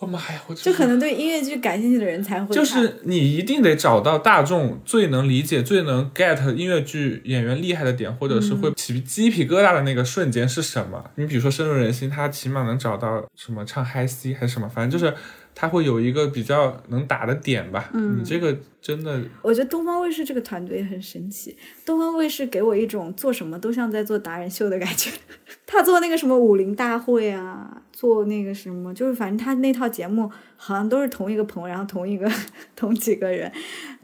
[0.00, 2.54] 我、妈呀，我真就可能对音乐剧感兴趣的人才会。
[2.54, 11.04] 就是你一定得找到大众最能理解、最能 get 音乐剧演员厉害的点，或者是会起鸡皮疙瘩的那个瞬间是什么？
[11.16, 15.14] 你比如说深入人心，他起码能找到什么唱嗨 C 还是什么，反正就是
[15.60, 17.90] 他会有一个比较能打的点吧。
[17.92, 21.54] 嗯你这个真的我觉得东方卫视这个团队很神奇。
[21.84, 25.10] 东方卫视给我一种做什么都像在做达人秀的感觉。
[25.66, 32.26] 他做那个什么武林大会啊，做那个什么，就是反正他那套节目好像都是同一个棚，然后同一个
[32.74, 33.52] 同几个人，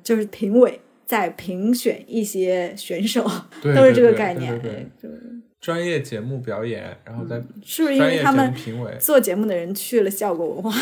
[0.02, 3.26] 就是评委在评选一些选手，
[3.62, 4.60] 对都是这个概念。
[4.60, 4.86] 对
[5.66, 8.96] 专业节目表演，然后再是不是因为他们评委。
[9.00, 10.72] 做节目的人去了效果文化。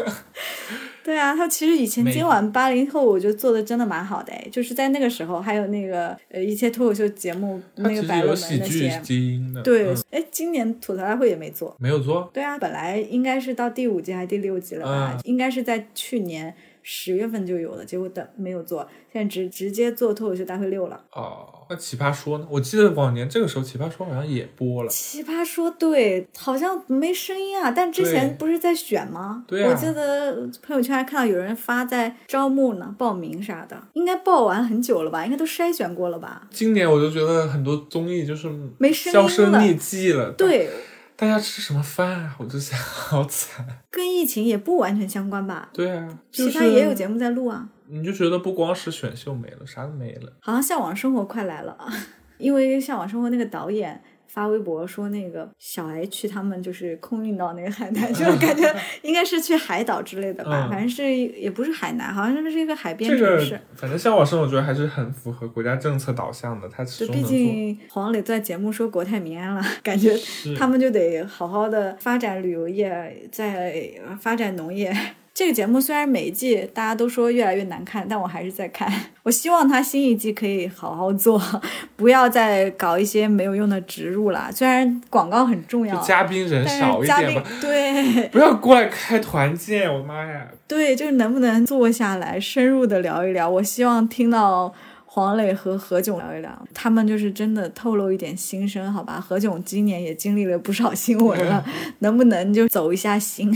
[1.02, 11.74] 对啊，他其实以前今晚八零后，我觉得做的真的蛮好的哎，就是在那个时候，还有那个呃一些脱口秀节目，那个百乐门有喜剧那些，基因的，对嗯，哎、今年吐槽大会也没做。
[11.80, 15.14] 没有做，对啊，本来应该是到第五季还是第六季了吧？
[15.16, 21.02] 嗯应该是在去年十月份就有了，结果等没有做，现在直直接做脱口秀大会六了。
[21.12, 22.46] 哦，那奇葩说呢？
[22.50, 29.44] 我记得往年这个时候奇葩说好像也播了，奇葩说对，好像没声音啊，但之前不是在选吗？
[29.46, 35.24] 对啊我记得朋友圈还看到有人发在招募呢，报名啥的，应该报完很久了吧？
[35.24, 36.46] 应该都筛选过了吧？
[36.50, 38.48] 今年我就觉得很多综艺就是
[38.78, 40.70] 没声音了销声匿迹了。，对，
[41.16, 42.36] 大家吃什么饭啊？
[42.38, 43.66] 我就想， 好惨。
[43.90, 45.68] 跟疫情也不完全相关吧？
[45.72, 50.32] 对啊，就是其他也有节目在录啊，你就觉得不光是选秀没了，啥都没了。
[50.40, 51.76] 好像《向往生活》快来了，
[52.38, 54.02] 因为《向往生活》那个导演。
[54.36, 58.70] 发微博说那个小 H 他们就是空运到那个海南， 就是感觉
[59.00, 63.60] 应该是去海岛之类的吧，嗯反正是也不是海南，好像是一个海边这个城市。
[63.74, 67.22] 反正向往生，我觉得还是很符合国家政策导向的，他始就毕。
[67.22, 70.14] 竟黄磊在节目说国泰民安了， 感觉
[70.58, 73.74] 他们就得好好的发展旅游业，再
[74.20, 74.94] 发展农业。
[75.36, 78.90] 这个节目虽然每一季大家都说越来越难看，但我还是在看。
[79.22, 81.38] 我希望他新一季可以好好做，
[81.94, 84.50] 不要再搞一些没有用的植入了。
[84.50, 90.48] 虽然广告很重要就，嘉宾人但少是嘉宾一点吧，对 不要过来开团建，我的妈呀！
[90.66, 93.46] 对，就是能不能坐下来深入的聊一聊？
[93.50, 94.72] 我希望听到
[95.04, 99.20] 黄磊和何炅聊一聊，他们就是真的透露一点心声，好吧？
[99.20, 101.62] 何炅今年也经历了不少新闻了，
[102.00, 103.54] 能不能就走一下心？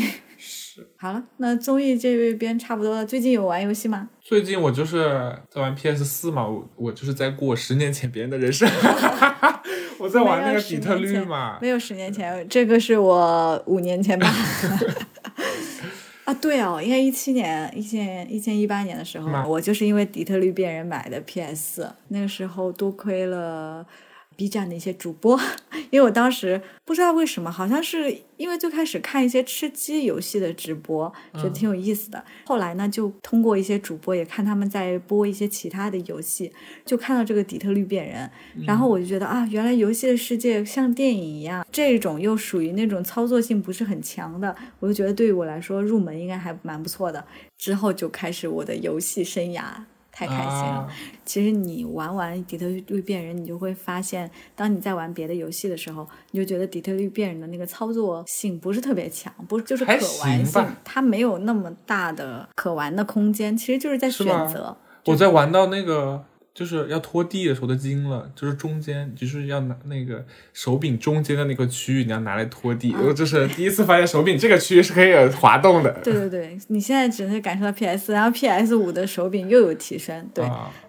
[0.81, 0.89] 是。
[0.97, 3.05] 好了，那综艺这边差不多了。
[3.05, 4.09] 最近有玩游戏吗？
[4.21, 8.69] 最近我就是在玩 PS 四嘛，我我就是在过十年前别人的人生，
[9.99, 11.59] 我在玩那个底特律嘛。
[11.61, 14.27] 没有十年前，这个是我五年前吧。
[16.25, 23.85] 啊，对哦，应该一七年、一千、一千一八年的时候，我就是因为底特律变人买的 PS，那个时候多亏了
[24.41, 25.39] B 站的一些主播，
[25.93, 32.25] 因为我当时不知道为什么，好像是因为最开始看一些吃鸡游戏的直播，觉得挺有意思的。
[32.47, 36.51] 后来呢，就通过一些主播也看他们在播一些其他的游戏，
[36.87, 38.31] 就看到这个底特律变人，
[38.67, 47.23] 然后我就觉得啊，原来游戏的世界像电影一样，这种又属于那种操作性不是很强的，我就觉得对于我来说入门应该还蛮不错的。
[47.59, 49.65] 之后就开始我的游戏生涯。
[50.21, 50.87] 太开心了。
[51.25, 59.93] 其实你玩完底特律变人，你就会发现，当你在玩别的游戏的时候，你就觉得底特律变人的那个操作性不是特别强，不就是可
[60.23, 64.77] 玩性，它没有那么大的可玩的空间，其实就是在选择。
[65.07, 66.25] 我在玩到那个。
[66.53, 72.95] 就是要拖地的时候都惊了，就是中间就是要拿那个手柄中间的那个区域，你要拿来拖地。
[72.95, 75.91] 我这是第一次发现手柄这个区域是可以滑动的。
[76.03, 80.29] 对对对，你现在只能感受到 PS，然后 PS 五的手柄又有提升。
[80.35, 80.45] 对，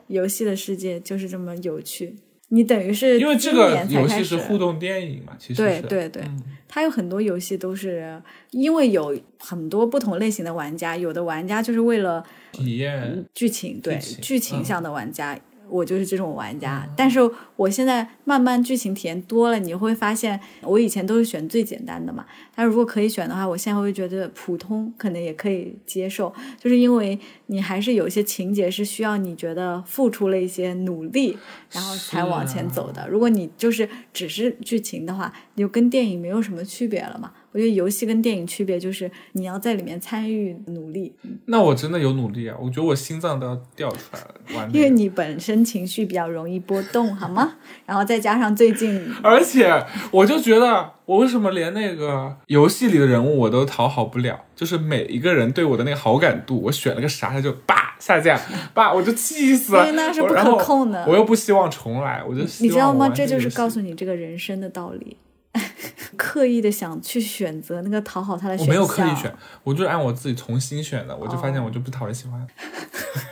[0.08, 2.16] 游戏的世界就是这么有趣。
[2.50, 6.22] 你等于是因为这个游戏是互动电影嘛，其实对对对，
[6.68, 15.40] 它有很多游戏都是因为有很多不同类型的玩家，有的玩家就是为了体验剧情，对剧情向的玩家。
[15.72, 17.20] 我就是这种玩家，但是
[17.56, 22.26] 我现在慢慢剧情体验多了，你会发现我以前都是选最简单的嘛。
[22.54, 27.18] 但如果可以选的话，我现在会觉得普通可能也可以接受，就是因为
[27.48, 31.38] 你还是有一些情节是需要你觉得付出了一些努力，
[31.72, 33.08] 然后才往前走的。
[33.10, 37.32] 如果你就是只是剧情的话，你就跟电影没有什么区别了嘛。
[37.52, 41.14] 我觉得游戏跟电影区别就是你要在里面参与努力。
[41.46, 42.56] 那我真的有努力啊！
[42.60, 44.70] 我觉得我心脏都要掉出来了。
[44.72, 47.56] 因为你本身情绪比较容易波动，好吗？
[47.86, 49.70] 然后再加上最近， 而且
[50.12, 54.46] 我就觉得我为什么连那个游戏里的人物我都讨好不了？
[54.56, 58.40] 就是每一个人对我的那个好感度，我选了个啥他就叭下降，
[58.74, 59.82] 叭我就气死了。
[59.82, 61.06] 因为那是不可控的。
[61.06, 63.10] 我又不希望重来，我就你知道吗？
[63.10, 65.18] 这就是告诉你这个人生的道理。
[66.18, 69.34] 刻意的想去选择那个讨好他的，我没有刻意选，
[69.64, 72.48] 我就是按我自己重新选的，我就发现我就不讨人喜欢。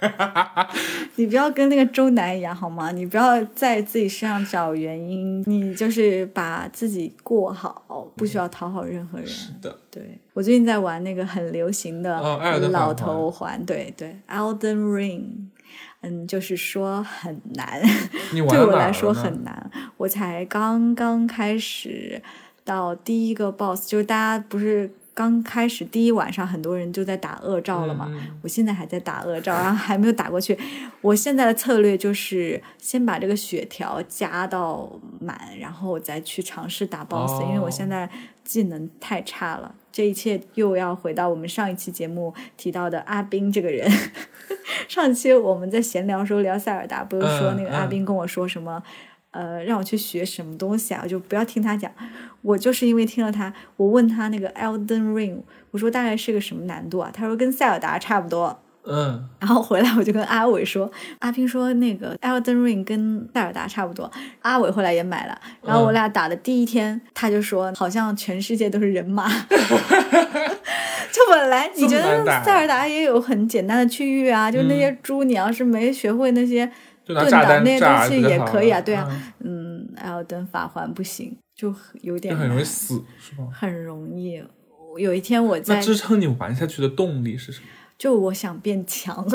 [1.16, 2.92] 你不要跟那个周南一样好吗？
[2.92, 9.28] 你不要在自己身上找原因，你就是把自己过好，不需要讨好任何人。
[9.28, 12.20] 是的，对我最近在玩那个很流行的
[12.72, 15.24] 老头环，对对，Elden Ring。
[16.02, 17.82] 嗯，就是说很难，
[18.32, 19.70] 对我来说很难。
[19.98, 22.22] 我才刚刚开始
[22.64, 24.90] 到第一个 boss，就是大家不是
[25.20, 28.10] 刚开始第一晚上很多人就在打恶兆了嘛？
[28.42, 30.58] 我现在还在打恶兆，然后还没有打过去。
[31.02, 34.90] 我现在的策略就是先把这个血条加到
[35.20, 38.10] 满，然后我再去尝试打 boss，因为我现在
[38.46, 39.76] 技能太差了。
[39.92, 43.92] 这一切又要回到我们上一期节目提到的阿斌这个人。
[44.88, 48.82] 上期我们在闲聊时候聊塞尔达，不是说那个阿斌跟我说什么，
[49.32, 51.02] 呃，让我去学什么东西啊？
[51.04, 51.92] 我就不要听他讲。
[52.42, 57.12] 我就是因为听了他，我问他那个 Elden Ring，我说大概是个什么难度啊？
[57.14, 58.60] 他说跟塞尔达差不多。
[58.86, 59.28] 嗯。
[59.40, 64.10] 然后回来我就跟阿伟说，阿斌说那个 Elden Ring 跟塞尔达差不多。
[64.42, 69.30] 阿伟后来也买了，然后我俩打的第一天，他就说好像全世界都是人马。
[71.12, 76.72] 就本来你觉得塞尔达也有很简单的区域啊，就那些猪，你要是没学会那些
[77.14, 79.08] 盾的那些东西也可以啊，对啊，
[79.40, 83.48] 嗯，还要等法环不行，就有点很容易死，是吧？
[83.54, 84.44] 很容易。
[84.98, 87.68] 有一天我在支撑你玩下去的动力是什么？
[87.98, 89.26] 就我想变强。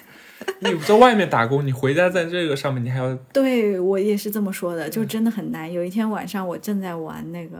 [0.60, 5.72] 你在外面打工，你回家在这个上面，你还要对我也是这么说的，就真的很难。
[5.72, 7.58] 有一天晚上，我正在玩那个。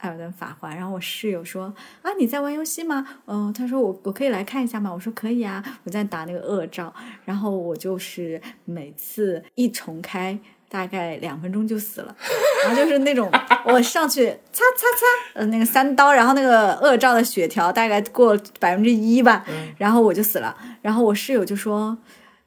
[0.00, 1.72] 艾尔登法环，然后我室友说
[2.02, 6.92] ：“啊，你在玩游戏吗？”嗯，他说：“我我可以来看一下吗？”我说：“可以啊。”我在打那个恶兆，
[7.24, 10.38] 然后我就是每次一重开，
[10.70, 12.16] 大概两分钟就死了，
[12.64, 13.30] 然后就是那种
[13.66, 14.86] 我上去擦擦
[15.34, 19.44] 擦，呃，那个三刀，然后那个恶兆的血条大概过百分之一吧，
[19.76, 21.96] 然后我就死了，然后我室友就说。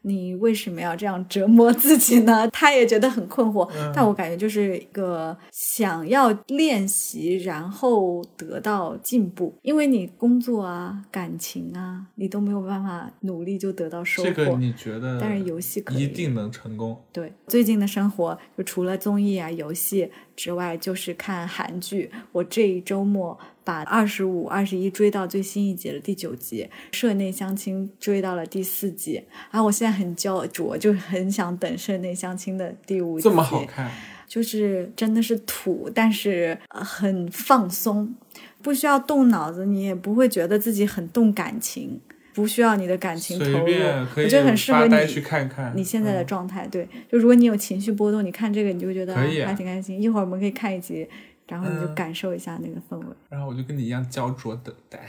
[0.03, 2.47] 你为什么要这样折磨自己呢？
[2.53, 9.53] 他也觉得很困惑，但我感觉就是一个想要练习，然后得到进步。
[9.61, 14.29] 因为你工作啊、感情啊，你都没有办法努力就得到收获。
[14.29, 15.19] 这个你觉得？
[15.19, 17.01] 但是游戏可以，一定能成功。
[17.11, 22.11] 对，最近的生活就除了综艺啊、游戏之外，就是看韩剧。
[22.31, 23.39] 我这一周末。
[23.63, 33.23] 把二十五、二十一追到最新一集的第九集，社内相亲追到了第四集，然后我现在很焦灼，就很想等社内相亲的第五集。
[33.23, 33.89] 这么好看，
[34.27, 38.13] 就是真的是土，但是很放松，
[38.61, 42.01] 不需要动脑子，你也不会觉得自己很动感情，
[42.33, 43.73] 不需要你的感情投入，
[44.15, 46.67] 我觉得很适合你去看看你现在的状态。
[46.67, 50.01] 对，就如果你有情绪波动，你看这个你就觉得还挺开心。
[50.01, 51.07] 一会儿我们可以看一集。
[51.47, 54.99] 然后你就感受一下那个氛围，然后我就跟你一样焦灼等待。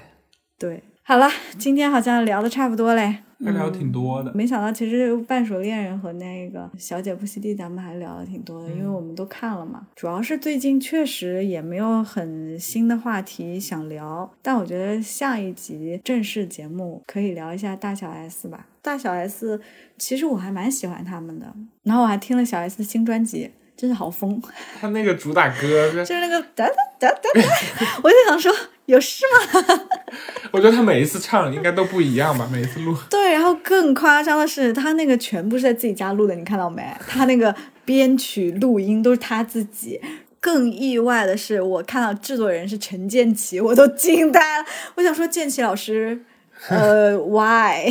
[0.58, 1.28] 对，好了，
[1.58, 3.18] 今天好像聊的差不多嘞。
[3.44, 9.86] 还聊挺多的，没想到其实《半熟恋人》和那个《小姐不息地》咱们还聊的挺多的，因为我们都看了嘛。
[9.94, 18.66] 主要是最近确实也没有很新的话题想聊，但我觉得下一集正式节目可以聊一下大小 S 吧。
[18.80, 19.60] 大小 S
[19.98, 23.50] 其实我还蛮喜欢他们的，然后我还听了小 S 的新专辑，
[23.84, 24.40] 真是好疯。
[24.80, 28.52] 他那个主打歌 就是那个哒哒哒哒哒，我就想说。
[28.86, 29.80] 有事吗？
[30.52, 32.94] 我觉得他每一次唱应该都不一样吧，每一次录。
[33.08, 36.84] 对，然后更夸张的是，他那个全部是在自己家录的，你看到没？
[37.08, 37.54] 他那个
[37.86, 39.98] 编曲、录音都是他自己。
[40.38, 44.66] 更意外的是，我看到制作人是陈建奇，我都惊呆了。
[44.96, 46.20] 我想说，建奇老师，
[46.68, 47.90] 呃，why？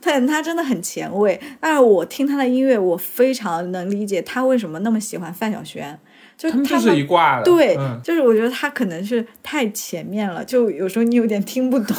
[0.00, 1.40] 他他真的很前卫。
[1.60, 5.98] 但是我听他的音乐，我非常能理解他为什么那么喜欢范晓萱。
[6.36, 11.94] 就他们就是一挂的，对，就是我觉得他可能是太前面了，就有时候你有点听不懂。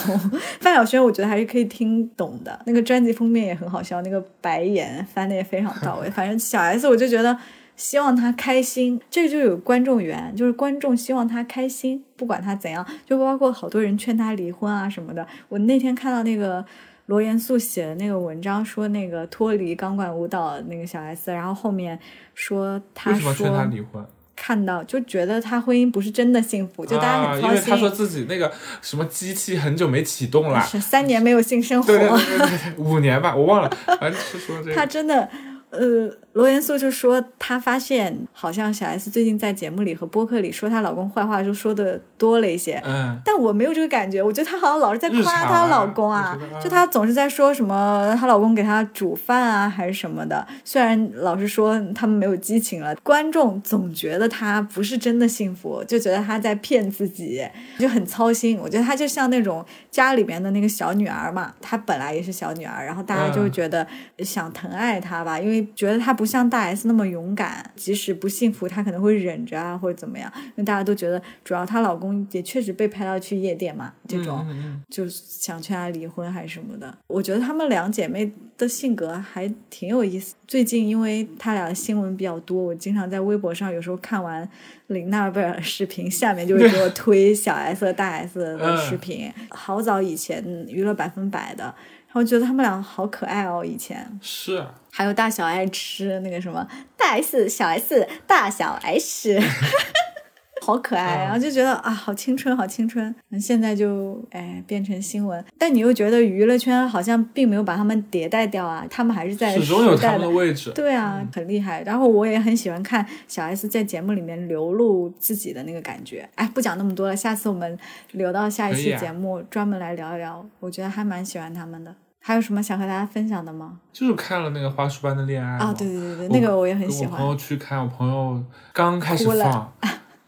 [0.60, 6.10] 范晓萱我觉得还是可以听懂的，那个专辑封面也很好笑，那个白眼翻的也非常到位。
[6.12, 7.38] 反正小 S 我就觉得
[7.76, 15.28] 希望他开心，这个就有观众缘，就是观众希望他开心，不管他怎样，就包括好多人劝他离婚啊什么的。
[15.50, 16.66] 我那天看到那个
[17.12, 22.00] 罗元素写的那个文章，说那个脱离钢管舞蹈那个小 S，然后后面
[22.34, 24.02] 说他说劝他离婚。
[24.34, 27.50] 看到就觉得他婚姻不是真的幸福，就大家很操心。
[27.50, 28.50] 因为他说自己那个
[28.82, 34.74] 什么机器很久没启动了，三年没有性生活，对对对，五年吧，我忘了，反正是说这个。
[34.74, 35.28] 他真的。
[35.72, 57.46] 呃，罗元素就说她发现好像小 S 最近在节目里和播客里说她老公坏话就说的多了一些，嗯，但我没有这个感觉，我觉得她好像老是在夸她老公啊，就她总是在说什么她老公给她煮饭啊还是什么的，虽然老是说他们没有激情了，观众总觉得她不是真的幸福，就觉得她在骗自己，
[57.80, 58.58] 就很操心。
[58.58, 63.86] 我觉得她就像那种家里面的那个小女儿嘛，她本来也是小女儿，然后大家就觉得
[64.20, 65.68] 想疼爱她吧，因为。
[65.74, 70.32] 觉得她不像大 S 那么勇敢，即使不幸福，她可能会忍着啊，或者怎么样。
[70.36, 74.46] 因为大家都觉得，主要她老公也确实被拍到去夜店嘛，这种
[74.88, 76.96] 就想劝她离婚还是什么的。
[77.08, 80.36] 我觉得她们两姐妹的性格还挺有意思。
[80.48, 84.48] 最近因为她俩的新闻比较多，我经常在微博上有时候看完
[84.86, 89.34] 林娜贝尔视频，下面就会给我 推小 S 和大 S 的视频。
[89.50, 91.74] 好早以前娱乐百分百的。
[92.14, 94.62] 然后觉得他们俩好可爱哦，以前是，
[94.92, 96.68] 还有大小爱吃那个什么
[96.98, 99.40] 大 S 小 S 大小 S，
[100.64, 103.14] 好可爱，然后就觉得啊，好青春，好青春。
[103.40, 110.72] 现在就哎变成新闻，但你又觉得娱乐圈好像并没有把他们迭代掉啊，他们还是在始终有他们的位置。
[110.76, 111.82] 对啊，很厉害。
[111.82, 116.30] 然后我也很喜欢看小 S 在节目里面流露自己的那个感觉。
[116.36, 117.80] 哎，不讲那么多了，下次我们
[118.12, 120.46] 留到下一期节目专门来聊一聊。
[120.60, 121.96] 我觉得还蛮喜欢他们的。
[122.24, 123.80] 还有什么想和大家分享的吗？
[123.92, 127.14] 就是看了那个花束般的恋爱啊，对对对对，那个我也很喜欢。
[127.14, 129.74] 我朋友去看，我朋友刚开始放，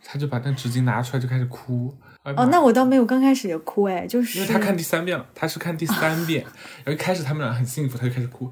[0.04, 1.96] 他就把那纸巾拿出来就开始哭。
[2.24, 6.44] 哦，那我倒没有刚开始也哭哎，就是因为他看第三遍了，他是看第三遍，
[6.84, 8.50] 然后一开始他们俩很幸福，他就开始哭，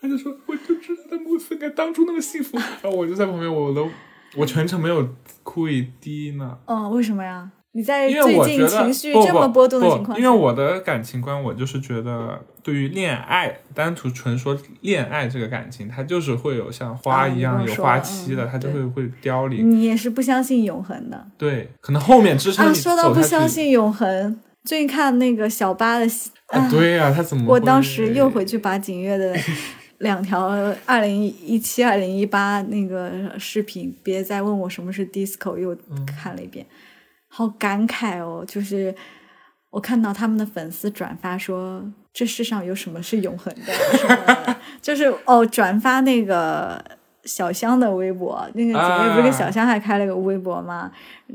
[0.00, 3.88] 他就说我就知道他们会该当初那么幸福，然后我就在旁边，我都
[4.36, 5.06] 我全程没有
[5.42, 6.56] 哭一滴呢。
[6.66, 7.50] 嗯，为什么呀？
[7.76, 19.70] 你在最近情绪这么波动的情况，因为我的感情观，我就是觉得，对于恋爱，单纯纯说恋爱这个感情，它就是会有像花一样有花期的，它就会会凋零。
[19.70, 26.06] 你也是不相信永恒的，对，可能后面支撑你说到不相信永恒，最近看那个小八的，
[26.46, 27.44] 啊，对呀，他怎么？
[27.52, 29.36] 我当时又回去 把景月的
[29.98, 30.48] 两条
[30.86, 36.64] 二零一七、二零一八那个视频，别再问我什么是 disco，又看了一遍。
[37.36, 38.94] 好感慨哦，就是
[39.68, 44.56] 我看到他们的粉丝转发说，这世上有什么是永恒的？
[44.80, 46.82] 就是哦，转发那个
[47.24, 50.90] 小香的微博，那个姐妹不是跟小香还开了个微博吗？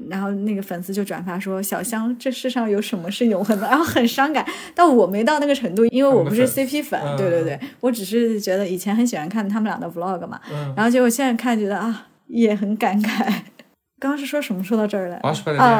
[0.09, 3.67] 然后那个粉丝就转发说，小香，这世上有什么是永恒的？
[3.69, 4.43] 然后很伤感，
[4.73, 10.41] 但我没到那个程度，因为我不是 CP 粉，对对对，我只是觉得以前很喜欢看他们俩的 vlog 嘛，
[10.75, 13.31] 然后结果现在看觉得啊，也很感慨。
[14.01, 14.63] 刚刚是说什么？
[14.63, 15.31] 说到这儿来啊！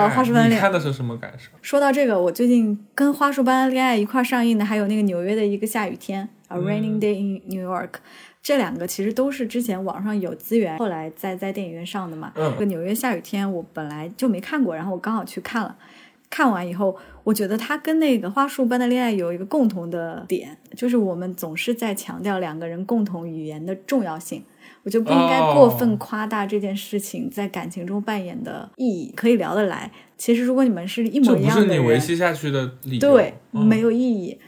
[0.07, 1.49] 花束般的恋爱，你看的是什么感受？
[1.63, 7.93] 说到这个，我最近跟花束般的恋爱一块上映的，还有那个纽约的一个下雨天，A Raining Day in New York，
[8.43, 12.31] 这两个其实都是之前网上有资源，后来在在电影院上的嘛。
[12.35, 12.55] 嗯。
[12.57, 15.75] 个纽约下雨天，我本来就没看过，然后我刚好去看了。
[16.29, 24.43] 看完以后，我觉得它跟那个《花束般的恋爱》有一个共同的点，就是我们总是在强调两个人共同语言的重要性。
[24.83, 29.91] 我就不应该过分夸大这件事情在感情中扮演的意义，可以聊得来。
[30.17, 32.99] 其实如果你们是一模一样的人，这不是你维系下去的理由。
[32.99, 34.39] 对，嗯没有意义。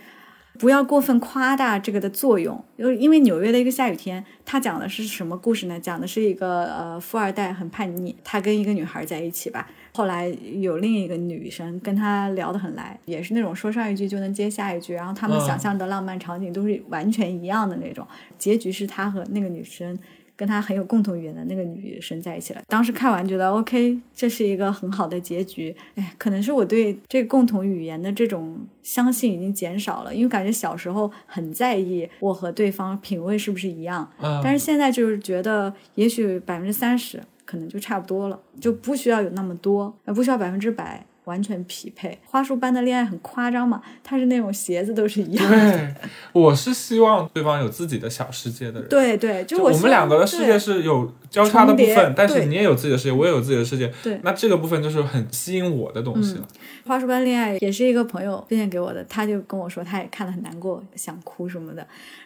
[0.59, 5.79] 不要过分夸大这个的作用，因为因为纽约的一个下雨天，它讲的是什么故事呢？
[5.79, 10.27] 讲的是一个呃富二代很叛逆，他跟一个女孩在一起吧，后来
[10.59, 18.07] 有另一个女生跟他聊得很来，也是那种说上一句就能接下一句，然后他们嗯想象的浪漫场景都是完全一样的那种。
[18.37, 19.97] 结局是他和那个女生。
[20.35, 22.61] 跟他很有共同语言的那个女生在一起了。
[22.67, 25.75] 当时看完觉得 OK，这是一个很好的结局。
[25.95, 41.05] 哎，可能是我对这个共同语言的这种相信已经减少了，因为感觉小时候很在意我和对方品味是不是一样，嗯，但是现在就是觉得也许百分之三十可能就差不多了，就不需要有那么多，呃，不需要百分之百。
[41.25, 43.81] 完全匹配，花束般的恋爱很夸张嘛？
[44.03, 45.95] 他是那种鞋子都是一样的，对，
[46.33, 48.89] 我是希望对方有自己的小世界的人。
[48.89, 53.91] 对对，就就我们两个的世界是有交叉的部分，但是你也有自己的世界，我也有自己的世界。
[54.03, 56.47] 对那这个部分就是很吸引我的东西了。
[56.85, 61.85] 花束般恋爱也是一个朋友推荐给我的，他就跟我说他也看了很难过，想哭什么的。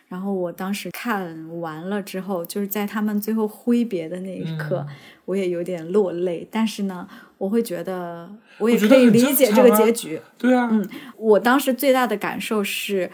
[0.10, 4.96] 然后我当时看完了之后，就是在他们最后挥别的那一刻，嗯
[5.26, 6.46] 我也有点落泪。
[6.52, 10.20] 但是呢，我会觉得我也可以理解这个结局。
[10.38, 10.86] 对啊，嗯
[11.18, 13.10] 我当时最大的感受是，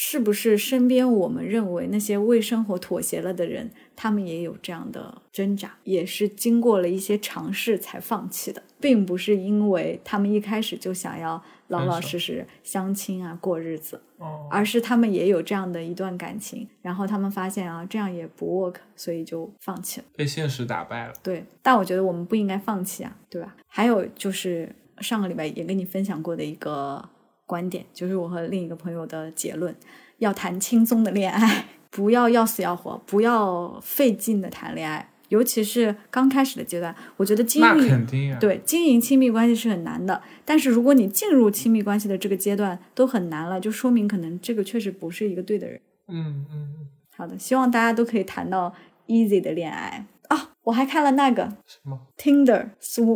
[0.00, 20.06] 是不是身边我们认为那些为生活妥协了的人，他们也有这样的挣扎，也是经过了一些尝试才放弃的，并不是因为他们一开始就想要老老实实相亲啊过日子，哦，而是他们也有这样的一段感情，然后他们发现啊这样也不 work，所以就放弃了。
[20.14, 21.12] 被现实打败了。
[21.24, 23.56] 对，但我觉得我们不应该放弃啊，对吧？
[23.66, 27.08] 还有就是上个礼拜也跟你分享过的一个
[27.48, 29.74] 观点，就是我和另一个朋友的结论：
[30.18, 36.94] 要谈轻松的恋爱， 不要要死要活，不要费劲的谈恋爱，尤其是刚开始的阶段。
[37.16, 45.80] 我觉得经那历肯定呀、对经营亲密关系是很难的，但是如果你进入亲密关系的这个阶段都很难了，就说明可能这个确实不是一个对的人。
[46.08, 48.74] 嗯嗯，好的，希望大家都可以谈到
[49.06, 50.50] easy 的恋爱啊！
[50.64, 52.68] 我还看了那个什么？Tinder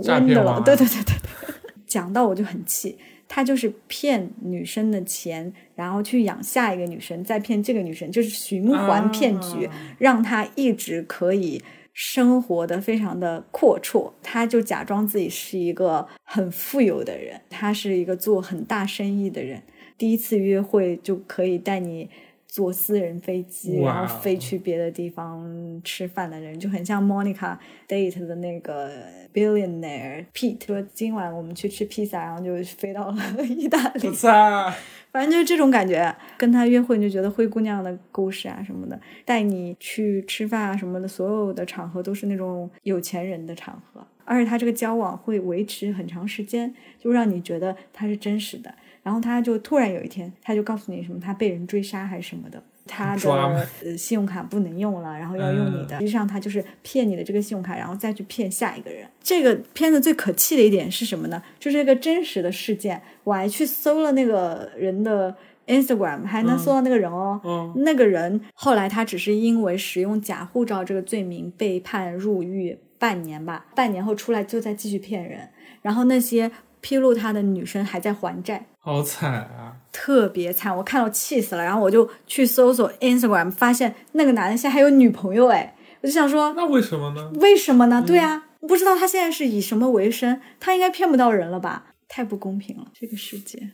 [0.02, 1.54] 诈骗 Swindler，王对对对对对，
[1.86, 2.98] 讲到我就很气，
[3.34, 11.62] 他就是骗女生的钱，然后去养下一个女生，再骗这个女生，就是循环骗局，啊让他一直可以
[11.94, 14.12] 生活的非常的阔绰。
[14.22, 19.62] 他就假装自己是一个很富有的人，他是一个做很大生意的人，
[19.96, 22.10] 第一次约会就可以带你。
[22.52, 27.56] 坐私人飞机，然后飞去别的地方吃饭的人，就很像 Monica
[27.88, 28.90] date 的那个
[29.32, 33.16] billionaire Pete 说今晚我们去吃披萨，然后就飞到了
[33.48, 34.12] 意大利我。
[34.12, 34.70] 操！
[35.10, 48.74] 反正就是这种感觉，跟他约会你就觉得灰姑娘的故事啊什么的，带你去吃饭啊什么的，所有的场合都是那种有钱人的场合，而且他这个交往会维持很长时间，就让你觉得他是真实的。
[49.02, 52.62] 然后他就突然有一天，他就告诉你什么他被人追杀还是什么的。
[52.84, 55.98] 他的呃信用卡不能用了，然后要用你的。
[56.00, 59.06] 实际上他就是骗你的这个信用卡，然后再去骗下一个人。
[59.22, 61.40] 这个片子最可气的一点是什么呢？
[61.60, 65.32] 就是一个真实的事件，我还去搜了那个人的
[65.68, 67.40] Instagram，还能搜到那个人哦。
[67.44, 75.48] 嗯那个人后来他只是因为使用假护照这个罪名被判入狱半年吧，半年后出来就再继续骗人，
[75.82, 76.50] 然后那些
[76.82, 78.66] 披露他的女生还在还债。
[78.78, 79.76] 好惨啊！
[79.92, 87.30] 特别惨，我看到气死了，然后我就去搜索 Instagram，发现那个男的现在还有女朋友哎，我就想说那为什么呢？
[87.36, 88.02] 为什么呢？
[88.04, 91.94] 对啊，不知道他现在是以什么为生，他应该骗不到人了吧？
[92.08, 93.70] 太不公平了，这个世界，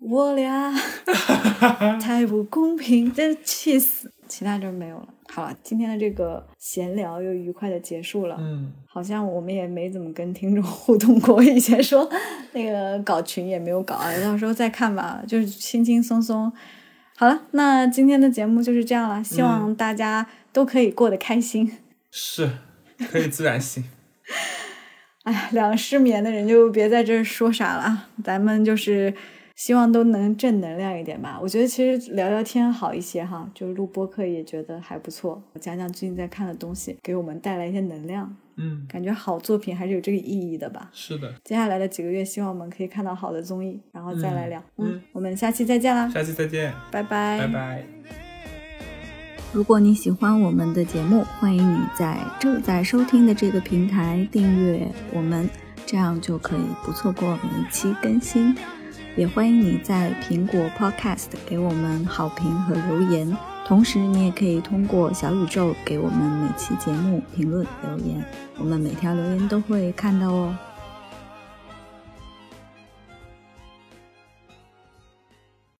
[0.00, 0.74] 我俩
[2.02, 4.12] 太不公平，真气死！
[4.30, 5.08] 其他就没有了。
[5.28, 8.36] 好了，今天的这个闲聊又愉快的结束了。
[8.38, 12.08] 嗯，好像我们也没怎么跟听众 互动过，以前说
[12.52, 16.50] 那个搞群也没有搞，到时候再看吧，就是轻轻松松。
[17.16, 21.70] 好了，那今天的节目就是这样了，希望大家都可以过得开心。
[22.10, 22.50] 是
[23.10, 23.84] 可以自然醒。
[25.24, 29.12] 哎，两个失眠的人就别在这儿说啥了，咱们就是
[29.60, 31.38] 希望都能正能量一点吧。
[31.38, 40.88] 我觉得其实聊聊天好一些哈，就是录播客也觉得还不错，讲讲最近在看的东西，给我们带来一些能量，嗯，感觉好作品还是有这个意义的吧。
[40.94, 41.30] 是的。
[41.44, 44.58] 接下来的几个月，希望我们可以看到好的综艺，然后再来聊。
[44.78, 47.84] 嗯嗯，我们下期再见啦，下期再见，拜拜，拜拜。
[49.52, 55.46] 如果你喜欢我们的节目，欢迎你在正在收听的这个平台订阅我们。
[55.86, 58.54] 这样就可以不错过每一期更新。
[59.20, 68.24] 也欢迎你在苹果 Podcast 给我们好评和留言，同时你也可以通过小宇宙给我们每期节目评论留言，
[68.56, 70.56] 我们每条留言都会看到哦。